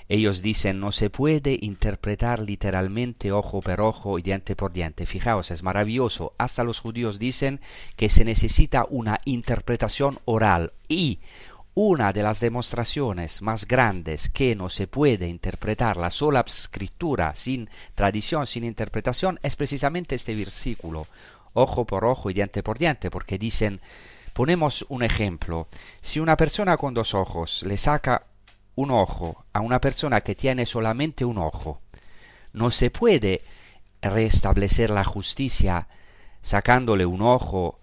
[0.07, 5.07] ellos dicen no se puede interpretar literalmente ojo por ojo y diente por diente.
[5.07, 6.33] Fijaos, es maravilloso.
[6.37, 7.59] Hasta los judíos dicen
[7.95, 11.19] que se necesita una interpretación oral y
[11.75, 17.69] una de las demostraciones más grandes que no se puede interpretar la sola escritura sin
[17.93, 21.07] tradición, sin interpretación, es precisamente este versículo,
[21.53, 23.81] ojo por ojo y diente por diente, porque dicen,
[24.31, 25.67] ponemos un ejemplo,
[26.01, 28.23] si una persona con dos ojos le saca
[28.75, 31.81] un ojo a una persona que tiene solamente un ojo,
[32.53, 33.41] no se puede
[34.01, 35.89] restablecer la justicia
[36.41, 37.79] sacándole un ojo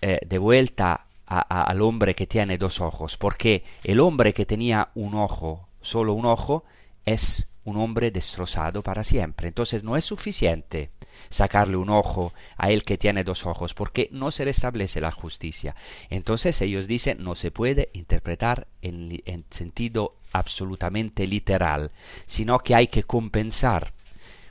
[0.00, 5.14] eh, de vuelta al hombre que tiene dos ojos, porque el hombre que tenía un
[5.14, 6.64] ojo, solo un ojo,
[7.04, 9.48] es un hombre destrozado para siempre.
[9.48, 10.90] Entonces no es suficiente
[11.28, 15.76] sacarle un ojo a él que tiene dos ojos, porque no se restablece la justicia.
[16.08, 21.92] Entonces ellos dicen no se puede interpretar en, en sentido absolutamente literal,
[22.24, 23.92] sino que hay que compensar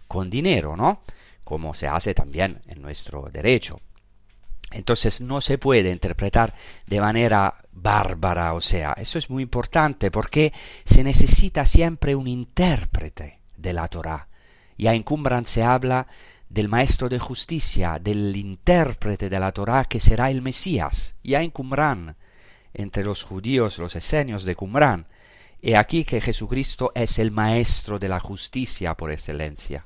[0.08, 1.02] con dinero, ¿no?
[1.44, 3.80] Como se hace también en nuestro derecho.
[4.72, 6.54] Entonces no se puede interpretar
[6.86, 10.52] de manera bárbara, o sea, eso es muy importante porque
[10.84, 14.28] se necesita siempre un intérprete de la Torah.
[14.78, 16.08] Ya en Qumran se habla
[16.50, 21.16] del maestro de justicia, del intérprete de la Torah que será el Mesías.
[21.24, 22.16] Ya en Qumran,
[22.74, 25.08] entre los judíos, los esenios de Qumran,
[25.62, 29.86] he aquí que Jesucristo es el maestro de la justicia por excelencia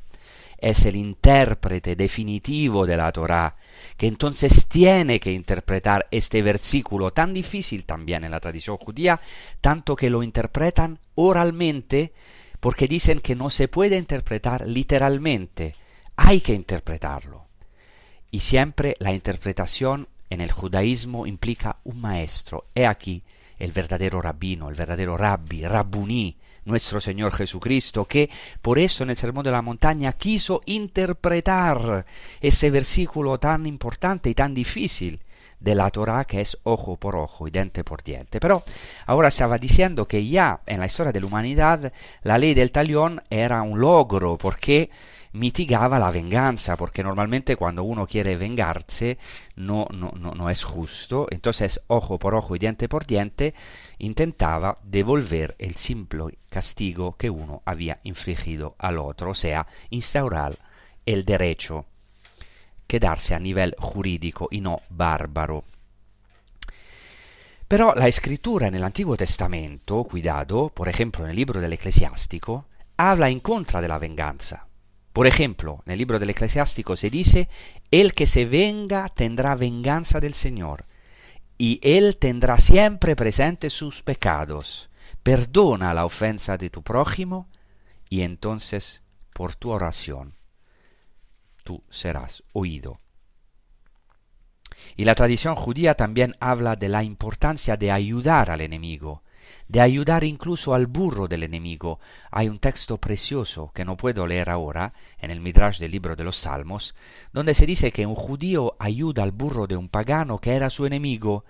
[0.62, 3.58] es el intérprete definitivo de la Torah,
[3.98, 9.20] que entonces tiene que interpretar este versículo tan difícil también en la tradición judía,
[9.60, 12.14] tanto que lo interpretan oralmente,
[12.60, 15.76] porque dicen que no se puede interpretar literalmente,
[16.16, 17.48] hay que interpretarlo.
[18.30, 22.68] Y siempre la interpretación en el judaísmo implica un maestro.
[22.76, 23.24] He aquí
[23.58, 28.30] el verdadero rabino, el verdadero rabbi, rabbuní, nuestro Señor Jesucristo, que
[28.62, 32.06] por eso en el Sermón de la Montaña quiso interpretar
[32.40, 35.22] ese versículo tan importante y tan difícil
[35.62, 38.40] de la Torah que es ojo por ojo y diente por diente.
[38.40, 38.64] Pero
[39.06, 41.94] ahora estaba diciendo que ya en la historia de la humanidad
[42.24, 44.90] la ley del talión era un logro porque
[45.34, 49.18] mitigaba la venganza, porque normalmente cuando uno quiere vengarse
[49.56, 53.54] no, no, no, no es justo, entonces ojo por ojo y diente por diente
[54.02, 60.58] intentaba devolver el simple castigo que uno había infligido al otro, o sea, instaurar
[61.06, 61.86] el derecho,
[62.88, 65.64] quedarse a nivel jurídico y no bárbaro.
[67.68, 72.66] Pero la el Antiguo Testamento, cuidado, por ejemplo en el libro del Eclesiástico,
[72.98, 74.66] habla en contra de la venganza.
[75.14, 77.50] Por ejemplo, en el libro del Eclesiástico se dice,
[77.92, 80.86] el que se venga tendrá venganza del Señor,
[81.62, 84.90] y él tendrá siempre presente sus pecados.
[85.22, 87.52] Perdona la ofensa de tu prójimo,
[88.10, 90.34] y entonces por tu oración
[91.64, 93.00] tú serás oído.
[94.96, 99.22] Y la tradición judía también habla de la importancia de ayudar al enemigo,
[99.72, 102.02] de ayudar incluso al burro del enemigo.
[102.30, 106.26] Hay un texto precioso que no puedo leer ahora, en el Midrash del libro de
[106.26, 106.94] los Salmos,
[107.32, 110.86] donde se dice que un judío ayuda al burro de un pagano que era su
[110.86, 111.46] enemigo,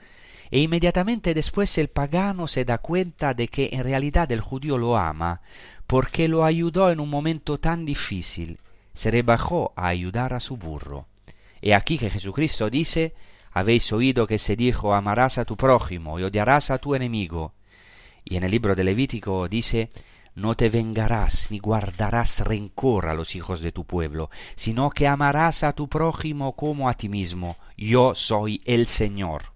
[0.52, 4.98] e inmediatamente después el pagano se da cuenta de que en realidad el judío lo
[4.98, 5.42] ama,
[5.88, 8.60] porque lo ayudó en un momento tan difícil,
[8.94, 11.08] se rebajó a ayudar a su burro.
[11.60, 13.16] He aquí que Jesucristo dice,
[13.52, 17.54] habéis oído que se dijo, amarás a tu prójimo y odiarás a tu enemigo.
[18.24, 19.90] Y en el libro de Levítico dice,
[20.36, 25.64] no te vengarás ni guardarás rencor a los hijos de tu pueblo, sino que amarás
[25.64, 27.58] a tu prójimo como a ti mismo.
[27.78, 29.54] Yo soy el Señor.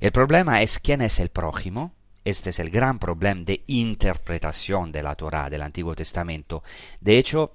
[0.00, 1.92] El problema es quién es el prójimo.
[2.24, 6.62] Este es el gran problema de interpretación de la Torah del Antiguo Testamento.
[7.00, 7.52] De hecho,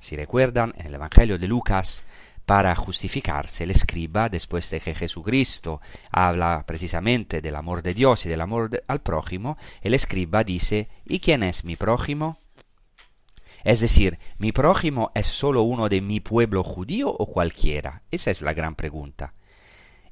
[0.00, 2.04] si recuerdan, en el Evangelio de Lucas,
[2.48, 8.30] para justificarse, el escriba, después de que Jesucristo habla precisamente del amor de Dios y
[8.30, 12.38] del amor al prójimo, el escriba dice, ¿y quién es mi prójimo?
[13.64, 18.00] Es decir, ¿mi prójimo es solo uno de mi pueblo judío o cualquiera?
[18.10, 19.34] Esa es la gran pregunta.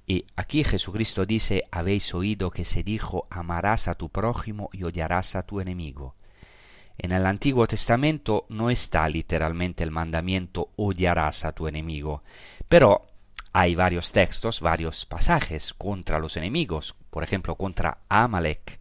[0.07, 5.37] Y aquí Jesucristo dice, habéis oído que se dijo, amarás a tu prójimo y odiarás
[5.37, 6.16] a tu enemigo.
[6.99, 12.23] En el Antiguo Testamento no está literalmente el mandamiento odiarás a tu enemigo,
[12.69, 13.07] pero
[13.53, 18.81] hay varios textos, varios pasajes contra los enemigos, por ejemplo, contra Amalek,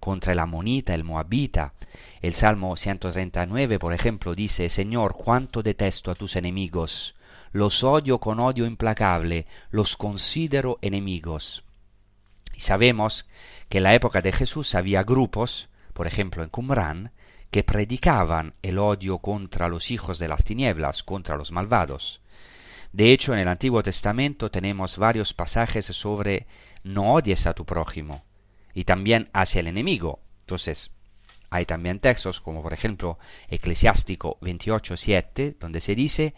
[0.00, 1.72] contra el amonita, el moabita.
[2.20, 7.14] El Salmo 139, por ejemplo, dice, Señor, cuánto detesto a tus enemigos,
[7.52, 11.64] los odio con odio implacable, los considero enemigos.
[12.54, 13.26] Y sabemos
[13.68, 17.12] que en la época de Jesús había grupos, por ejemplo en Qumran,
[17.54, 22.20] que predicaban el odio contra los hijos de las tinieblas, contra los malvados.
[22.92, 26.48] De hecho, en el Antiguo Testamento tenemos varios pasajes sobre
[26.82, 28.24] no odies a tu prójimo
[28.74, 30.18] y también hacia el enemigo.
[30.40, 30.90] Entonces,
[31.48, 36.34] hay también textos como por ejemplo Eclesiástico 28.7, donde se dice,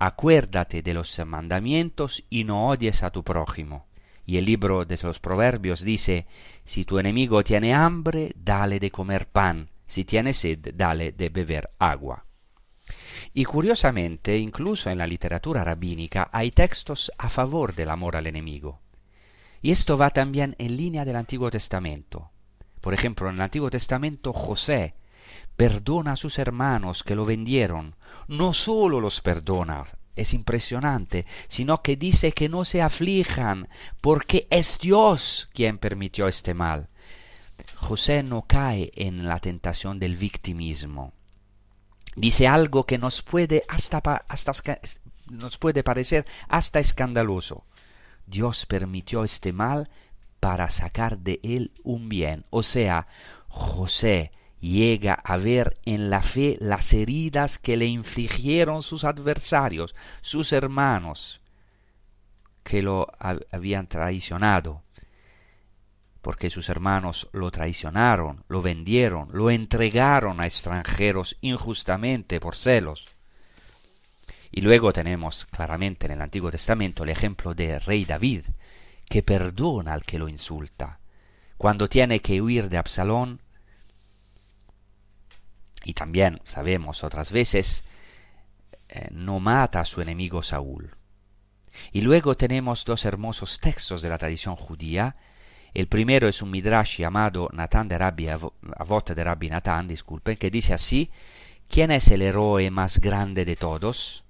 [0.00, 3.86] acuérdate de los mandamientos y no odies a tu prójimo.
[4.24, 6.26] Y el libro de los Proverbios dice,
[6.64, 11.68] si tu enemigo tiene hambre, dale de comer pan, si tiene sed, dale de beber
[11.78, 12.24] agua.
[13.34, 18.80] Y curiosamente, incluso en la literatura rabínica hay textos a favor del amor al enemigo.
[19.62, 22.30] Y esto va también en línea del Antiguo Testamento.
[22.80, 24.94] Por ejemplo, en el Antiguo Testamento José
[25.56, 27.94] perdona a sus hermanos que lo vendieron.
[28.28, 29.84] No solo los perdona,
[30.14, 33.68] es impresionante, sino que dice que no se aflijan,
[34.00, 36.88] porque es Dios quien permitió este mal.
[37.86, 41.12] José no cae en la tentación del victimismo.
[42.16, 44.24] Dice algo que nos puede hasta,
[45.30, 47.62] nos puede parecer hasta escandaloso.
[48.26, 49.88] Dios permitió este mal
[50.40, 52.44] para sacar de él un bien.
[52.50, 53.06] O sea,
[53.46, 60.52] José llega a ver en la fe las heridas que le infligieron sus adversarios, sus
[60.52, 61.40] hermanos,
[62.64, 63.06] que lo
[63.52, 64.82] habían traicionado
[66.26, 73.06] porque sus hermanos lo traicionaron, lo vendieron, lo entregaron a extranjeros injustamente por celos.
[74.50, 78.44] Y luego tenemos claramente en el Antiguo Testamento el ejemplo de rey David,
[79.08, 80.98] que perdona al que lo insulta.
[81.58, 83.38] Cuando tiene que huir de Absalón,
[85.84, 87.84] y también sabemos otras veces,
[88.88, 90.90] eh, no mata a su enemigo Saúl.
[91.92, 95.14] Y luego tenemos dos hermosos textos de la tradición judía
[95.76, 100.50] el primero es un midrash llamado Natán de Rabbi, Avot de Rabbi Natán, disculpen, que
[100.50, 101.10] dice así,
[101.68, 104.24] ¿quién es el héroe más grande de todos?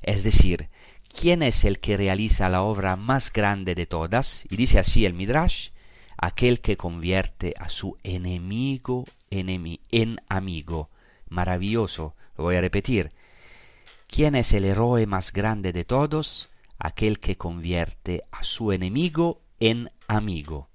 [0.00, 0.70] Es decir,
[1.14, 4.46] ¿quién es el que realiza la obra más grande de todas?
[4.48, 5.68] Y dice así el midrash,
[6.16, 10.88] aquel que convierte a su enemigo en amigo.
[11.28, 13.10] Maravilloso, lo voy a repetir.
[14.06, 16.48] ¿Quién es el héroe más grande de todos?
[16.78, 20.69] Aquel que convierte a su enemigo en amigo.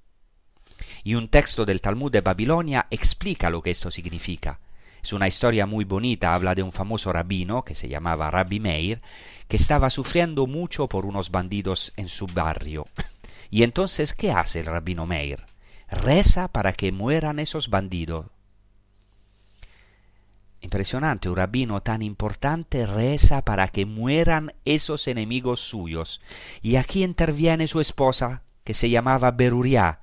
[1.06, 4.60] Y un texto del Talmud de Babilonia explica lo que esto significa.
[5.04, 9.02] Es una historia muy bonita, habla de un famoso rabino que se llamaba Rabbi Meir,
[9.48, 12.88] que estaba sufriendo mucho por unos bandidos en su barrio.
[13.52, 15.44] Y entonces, ¿qué hace el rabino Meir?
[15.90, 18.26] Reza para que mueran esos bandidos.
[20.62, 26.20] Impresionante, un rabino tan importante reza para que mueran esos enemigos suyos.
[26.64, 30.00] Y aquí interviene su esposa, que se llamaba Beruriá,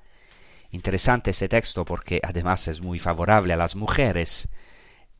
[0.73, 4.47] Interesante este texto porque además es muy favorable a las mujeres.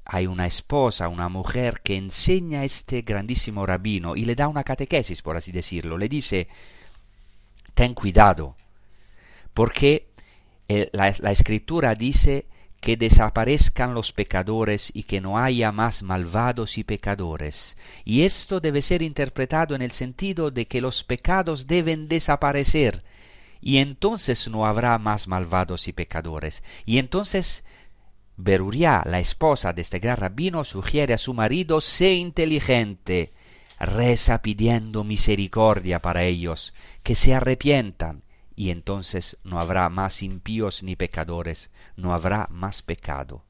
[0.03, 4.63] Hay una esposa, una mujer que enseña a este grandísimo rabino y le da una
[4.63, 5.99] catequesis, por así decirlo.
[5.99, 6.47] Le dice,
[7.75, 8.55] ten cuidado,
[9.53, 10.07] porque
[10.69, 12.47] eh, la, la escritura dice
[12.81, 17.77] que desaparezcan los pecadores y que no haya más malvados y pecadores.
[18.05, 23.03] Y esto debe ser interpretado en el sentido de que los pecados deben desaparecer
[23.63, 26.63] y entonces no habrá más malvados y pecadores.
[26.85, 27.63] Y entonces
[28.35, 33.31] Beruria, la esposa de este gran rabino, sugiere a su marido, sé inteligente,
[33.79, 40.97] reza pidiendo misericordia para ellos, que se arrepientan, y entonces no habrá más impíos ni
[40.97, 43.43] pecadores, no habrá más pecado.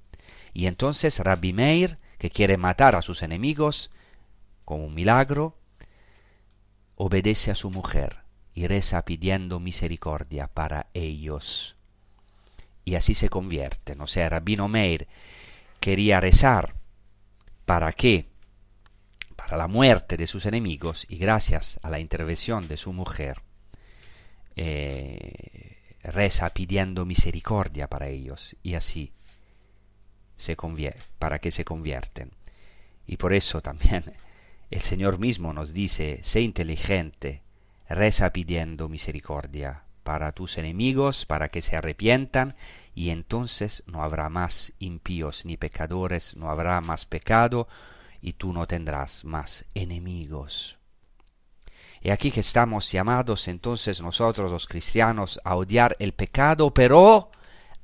[0.54, 3.90] Y entonces Rabbi Meir, que quiere matar a sus enemigos,
[4.64, 5.58] como un milagro,
[6.98, 8.23] obedece a su mujer
[8.56, 11.76] y reza pidiendo misericordia para ellos.
[12.86, 14.02] Y así se convierten.
[14.02, 15.08] O sea, Rabino Meir
[15.80, 16.74] quería rezar
[17.66, 18.26] para que,
[19.36, 23.40] para la muerte de sus enemigos, y gracias a la intervención de su mujer,
[24.56, 29.12] eh, reza pidiendo misericordia para ellos, y así
[30.38, 30.58] se
[31.20, 32.32] para que se convierten.
[33.08, 34.04] Y por eso también
[34.72, 37.42] el Señor mismo nos dice, sé inteligente,
[37.90, 42.56] reza pidiendo misericordia para tus enemigos, para que se arrepientan,
[42.94, 47.68] y entonces no habrá más impíos ni pecadores, no habrá más pecado,
[48.22, 50.78] y tú no tendrás más enemigos.
[52.02, 57.32] Y aquí que estamos llamados entonces nosotros los cristianos a odiar el pecado, pero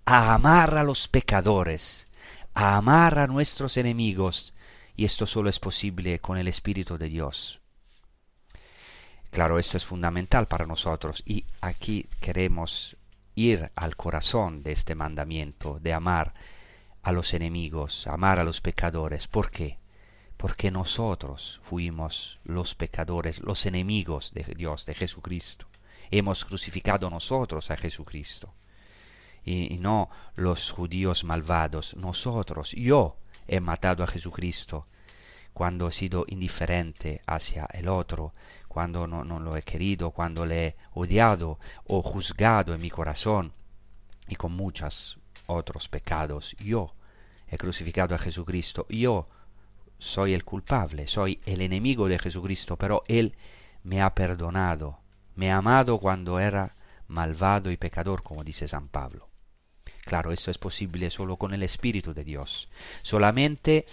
[0.05, 2.07] a amar a los pecadores,
[2.53, 4.53] a amar a nuestros enemigos,
[4.97, 7.58] y esto solo es posible con el Espíritu de Dios.
[9.31, 12.97] Claro, esto es fundamental para nosotros y aquí queremos
[13.35, 16.33] ir al corazón de este mandamiento, de amar
[17.03, 19.27] a los enemigos, amar a los pecadores.
[19.27, 19.77] ¿Por qué?
[20.35, 25.67] Porque nosotros fuimos los pecadores, los enemigos de Dios, de Jesucristo.
[26.09, 28.55] Hemos crucificado nosotros a Jesucristo.
[29.45, 33.17] Y, y no los judíos malvados, nosotros, yo
[33.47, 34.87] he matado a Jesucristo
[35.53, 38.33] cuando he sido indiferente hacia el otro,
[38.69, 43.51] cuando no, no, lo he querido, cuando le he odiado o juzgado en mi corazón
[44.27, 46.55] y con muchos otros pecados.
[46.59, 46.93] Yo
[47.47, 49.27] he crucificado a Jesucristo, yo
[49.97, 53.35] soy el culpable, soy el enemigo de Jesucristo, pero Él
[53.83, 54.99] me ha perdonado,
[55.35, 56.75] me ha amado cuando era
[57.07, 59.29] malvado y pecador, como dice San Pablo.
[60.05, 62.69] Claro, esto es posible solo con el Espíritu de Dios.
[63.01, 63.87] Solamente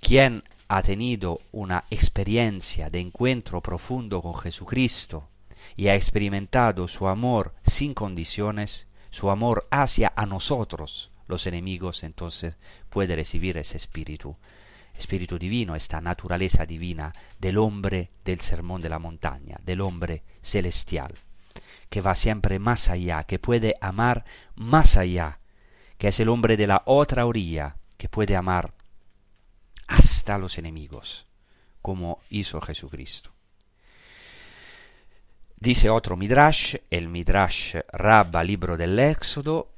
[0.00, 5.28] quien ha tenido una experiencia de encuentro profundo con Jesucristo
[5.76, 12.56] y ha experimentado su amor sin condiciones, su amor hacia a nosotros, los enemigos, entonces
[12.90, 14.36] puede recibir ese espíritu,
[14.94, 21.14] espíritu divino, esta naturaleza divina del hombre del sermón de la montaña, del hombre celestial,
[21.88, 25.38] que va siempre más allá, que puede amar más allá,
[25.96, 28.74] que es el hombre de la otra orilla, que puede amar
[29.88, 31.26] hasta los enemigos,
[31.82, 33.32] como hizo Jesucristo.
[35.56, 39.72] Dice otro Midrash, el Midrash Rabba, libro del Éxodo,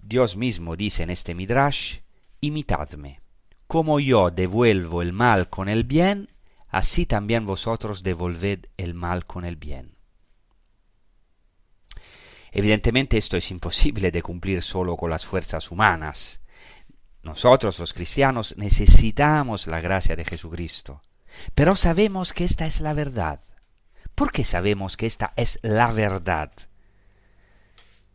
[0.00, 1.98] Dios mismo dice en este Midrash,
[2.40, 3.20] imitadme,
[3.66, 6.30] como yo devuelvo el mal con el bien,
[6.70, 9.94] así también vosotros devolved el mal con el bien.
[12.52, 16.40] Evidentemente esto es imposible de cumplir solo con las fuerzas humanas.
[17.22, 21.02] Nosotros los cristianos necesitamos la gracia de Jesucristo,
[21.54, 23.40] pero sabemos que esta es la verdad.
[24.14, 26.50] ¿Por qué sabemos que esta es la verdad?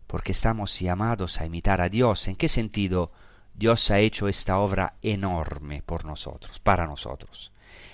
[0.07, 2.27] Porque estamos llamados a imitar a Dios.
[2.27, 3.11] ¿En qué sentido
[3.53, 7.51] Dios ha hecho esta obra enorme por nosotros, para nosotros?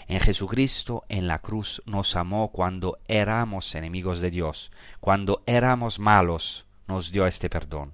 [0.07, 6.67] En Jesucristo en la cruz nos amó cuando éramos enemigos de Dios, cuando éramos malos,
[6.87, 7.93] nos dio este perdón.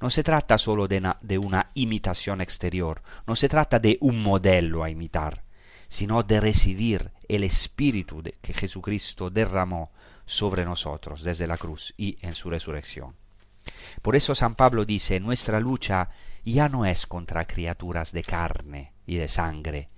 [0.00, 4.90] No se trata solo de una, imitación exterior, no se trata de un modelo a
[4.90, 5.44] imitar,
[5.88, 9.92] sino de recibir el espíritu que Jesucristo derramó
[10.26, 13.14] sobre nosotros desde la cruz y en su resurrección.
[14.02, 16.10] Por eso San Pablo dice, nuestra lucha
[16.44, 19.88] ya no es contra criaturas de carne y de sangre.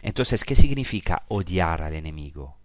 [0.00, 2.58] Entonces, ¿qué significa odiar al enemigo?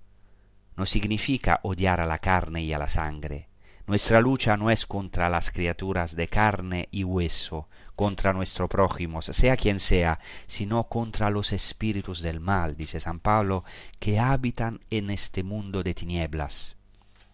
[0.76, 3.49] No significa odiar a la carne y a la sangre.
[3.90, 9.58] Nuestra lucha no es contra las criaturas de carne y hueso, contra nuestro prójimo, sea
[9.58, 13.64] quien sea, sino contra los espíritus del mal, dice San Pablo,
[13.98, 16.76] que habitan en este mundo de tinieblas.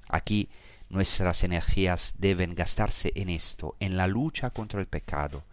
[0.08, 0.48] Aquí
[0.88, 5.44] nuestras energías deben gastarse en esto, en la lucha contra el pecado.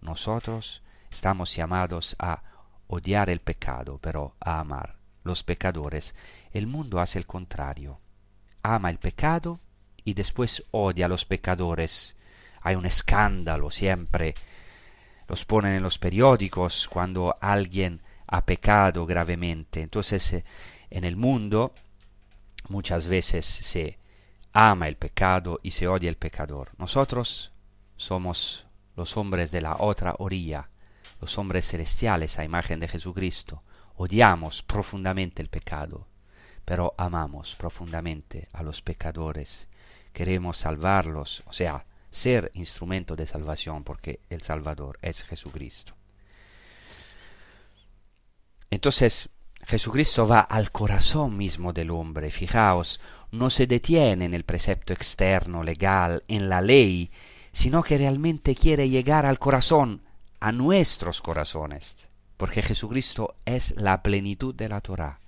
[0.00, 2.42] Nosotros estamos llamados a
[2.88, 6.16] odiar el pecado, pero a amar los pecadores.
[6.50, 8.00] El mundo hace el contrario.
[8.64, 9.60] Ama el pecado
[10.08, 12.16] y después odia a los pecadores.
[12.62, 14.34] Hay un escándalo siempre.
[15.28, 19.82] Los ponen en los periódicos cuando alguien ha pecado gravemente.
[19.82, 20.44] Entonces, eh,
[20.88, 21.74] en el mundo
[22.70, 23.98] muchas veces se
[24.54, 26.70] ama el pecado y se odia el pecador.
[26.78, 27.52] Nosotros
[27.98, 28.64] somos
[28.96, 30.70] los hombres de la otra orilla,
[31.20, 33.62] los hombres celestiales a imagen de Jesucristo.
[33.96, 36.06] Odiamos profundamente el pecado,
[36.64, 39.68] pero amamos profundamente a los pecadores.
[40.12, 45.94] Queremos salvarlos, o sea, ser instrumento de salvación porque el Salvador es Jesucristo.
[48.70, 49.30] Entonces,
[49.66, 52.30] Jesucristo va al corazón mismo del hombre.
[52.30, 53.00] Fijaos,
[53.30, 57.10] no se detiene en el precepto externo, legal, en la ley,
[57.52, 60.02] sino que realmente quiere llegar al corazón,
[60.40, 65.20] a nuestros corazones, porque Jesucristo es la plenitud de la Torah.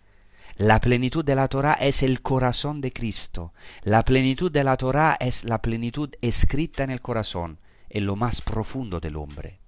[0.60, 3.54] La plenitud de la Torah es el corazón de Cristo.
[3.82, 7.58] La plenitud de la Torah es la plenitud escrita en el corazón,
[7.88, 9.58] en lo más profundo del hombre.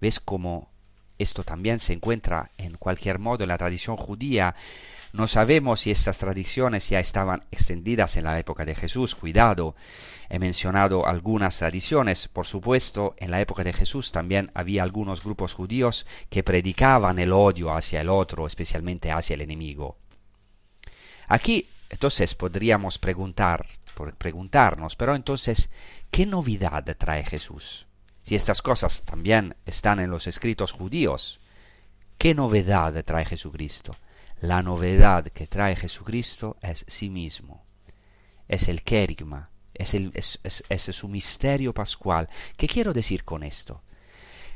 [0.00, 0.70] ¿Ves cómo
[1.18, 4.54] esto también se encuentra en cualquier modo en la tradición judía?
[5.12, 9.74] No sabemos si estas tradiciones ya estaban extendidas en la época de Jesús, cuidado.
[10.28, 15.54] He mencionado algunas tradiciones, por supuesto, en la época de Jesús también había algunos grupos
[15.54, 19.96] judíos que predicaban el odio hacia el otro, especialmente hacia el enemigo.
[21.26, 23.66] Aquí, entonces, podríamos preguntar,
[24.16, 25.70] preguntarnos, pero entonces,
[26.12, 27.88] ¿qué novedad trae Jesús?
[28.22, 31.40] Si estas cosas también están en los escritos judíos,
[32.16, 33.96] ¿qué novedad trae Jesucristo?
[34.40, 37.62] La novedad que trae Jesucristo es sí mismo,
[38.48, 42.28] es el querigma, es, el, es, es, su misterio pascual.
[42.56, 43.82] ¿Qué quiero decir con esto?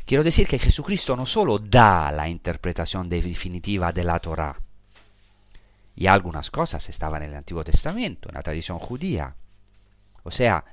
[0.07, 4.57] Quiero decir que Jesucristo no solo da la interpretación definitiva de la Torah,
[5.97, 9.35] y algunas cosas estaban en el Antiguo Testamento, en la tradición judía.
[10.25, 10.65] O sea,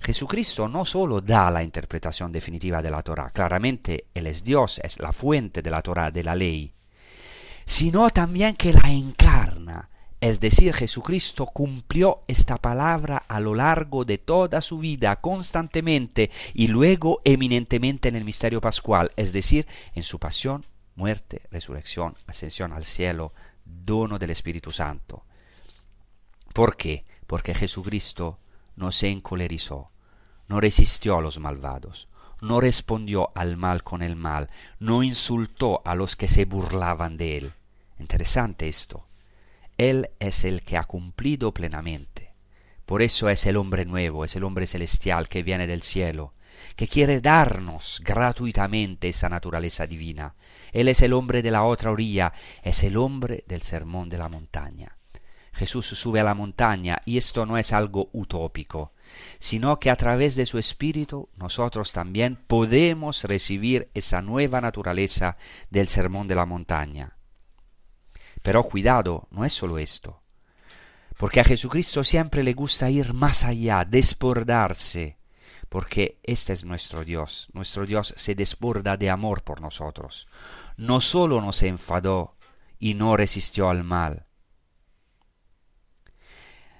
[0.00, 4.98] Jesucristo no solo da la interpretación definitiva de la Torah, claramente Él es Dios, es
[4.98, 6.72] la fuente de la Torah, de la ley,
[7.66, 9.90] sino también que la encarna,
[10.20, 16.68] es decir, Jesucristo cumplió esta palabra a lo largo de toda su vida, constantemente y
[16.68, 20.64] luego eminentemente en el misterio pascual, es decir, en su pasión,
[20.94, 23.32] muerte, resurrección, ascensión al cielo,
[23.64, 25.22] dono del Espíritu Santo.
[26.54, 27.04] ¿Por qué?
[27.26, 28.38] Porque Jesucristo
[28.76, 29.90] no se encolerizó,
[30.48, 32.08] no resistió a los malvados,
[32.46, 37.36] no respondió al mal con el mal, no insultó a los que se burlaban de
[37.36, 37.52] él.
[37.98, 39.04] Interesante esto.
[39.78, 42.30] Él es el que ha cumplido plenamente.
[42.86, 46.32] Por eso es el hombre nuevo, es el hombre celestial que viene del cielo,
[46.76, 50.34] que quiere darnos gratuitamente esa naturaleza divina.
[50.72, 52.32] Él es el hombre de la otra orilla,
[52.62, 54.96] es el hombre del sermón de la montaña.
[55.52, 58.92] Jesús sube a la montaña y esto no es algo utópico,
[59.38, 65.36] sino que a través de su Espíritu nosotros también podemos recibir esa nueva naturaleza
[65.70, 67.16] del sermón de la montaña.
[68.42, 70.22] Pero cuidado, no es solo esto,
[71.16, 75.18] porque a Jesucristo siempre le gusta ir más allá, desbordarse,
[75.68, 80.28] porque este es nuestro Dios, nuestro Dios se desborda de amor por nosotros.
[80.76, 82.36] No solo nos enfadó
[82.78, 84.26] y no resistió al mal,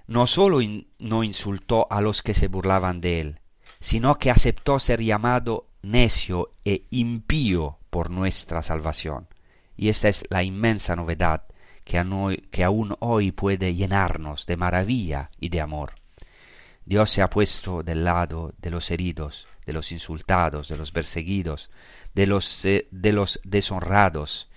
[0.07, 0.59] no solo
[0.99, 3.41] no insultó a los que se burlaban de él,
[3.81, 9.29] sino que aceptó ser llamado necio e impío por nuestra salvación.
[9.77, 11.45] Y esta es la inmensa novedad
[11.85, 15.95] que, que aún hoy puede llenarnos de maravilla y de amor.
[16.85, 21.71] Dios se ha puesto del lado de los heridos, de los insultados, de los perseguidos,
[22.15, 24.49] de los, eh, de los deshonrados,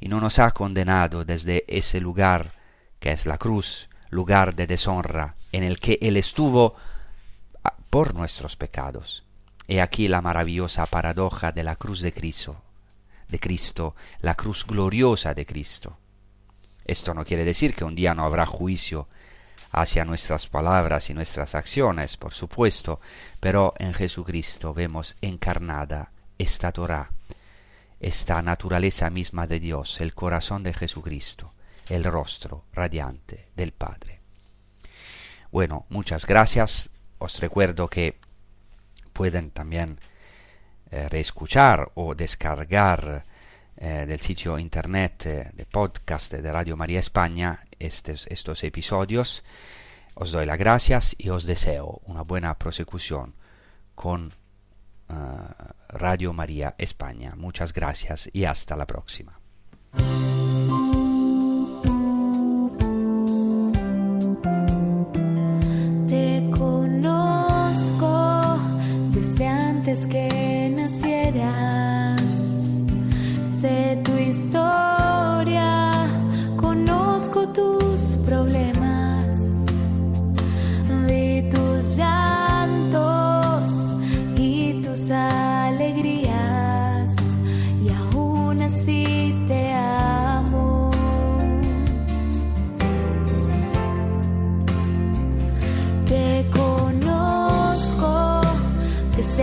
[0.00, 2.54] y no nos ha condenado desde ese lugar
[2.98, 6.76] que es la cruz, lugar de deshonra en el que Él estuvo
[7.64, 9.24] ah, por nuestros pecados.
[9.66, 12.56] He aquí la maravillosa paradoja de la cruz de Cristo,
[13.28, 15.96] de Cristo, la cruz gloriosa de Cristo.
[16.84, 19.08] Esto no quiere decir que un día no habrá juicio
[19.70, 23.00] hacia nuestras palabras y nuestras acciones, por supuesto,
[23.40, 27.10] pero en Jesucristo vemos encarnada esta Torah,
[28.00, 31.52] esta naturaleza misma de Dios, el corazón de Jesucristo
[31.88, 34.18] el rostro radiante del Padre.
[35.50, 36.88] Bueno, muchas gracias.
[37.18, 38.16] Os recuerdo que
[39.12, 39.98] pueden también
[40.90, 43.24] eh, reescuchar o descargar
[43.76, 49.42] eh, del sitio internet eh, de podcast de Radio María España estos, estos episodios.
[50.14, 53.34] Os doy las gracias y os deseo una buena prosecución
[53.94, 54.32] con
[55.88, 57.32] Radio María España.
[57.34, 59.38] Muchas gracias y hasta la próxima.
[70.08, 70.37] Que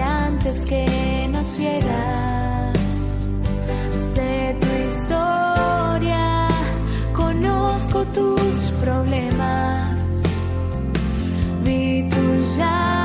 [0.01, 2.77] antes que nacieras.
[4.13, 6.47] Sé tu historia,
[7.13, 10.23] conozco tus problemas.
[11.63, 13.04] Vi tus llantos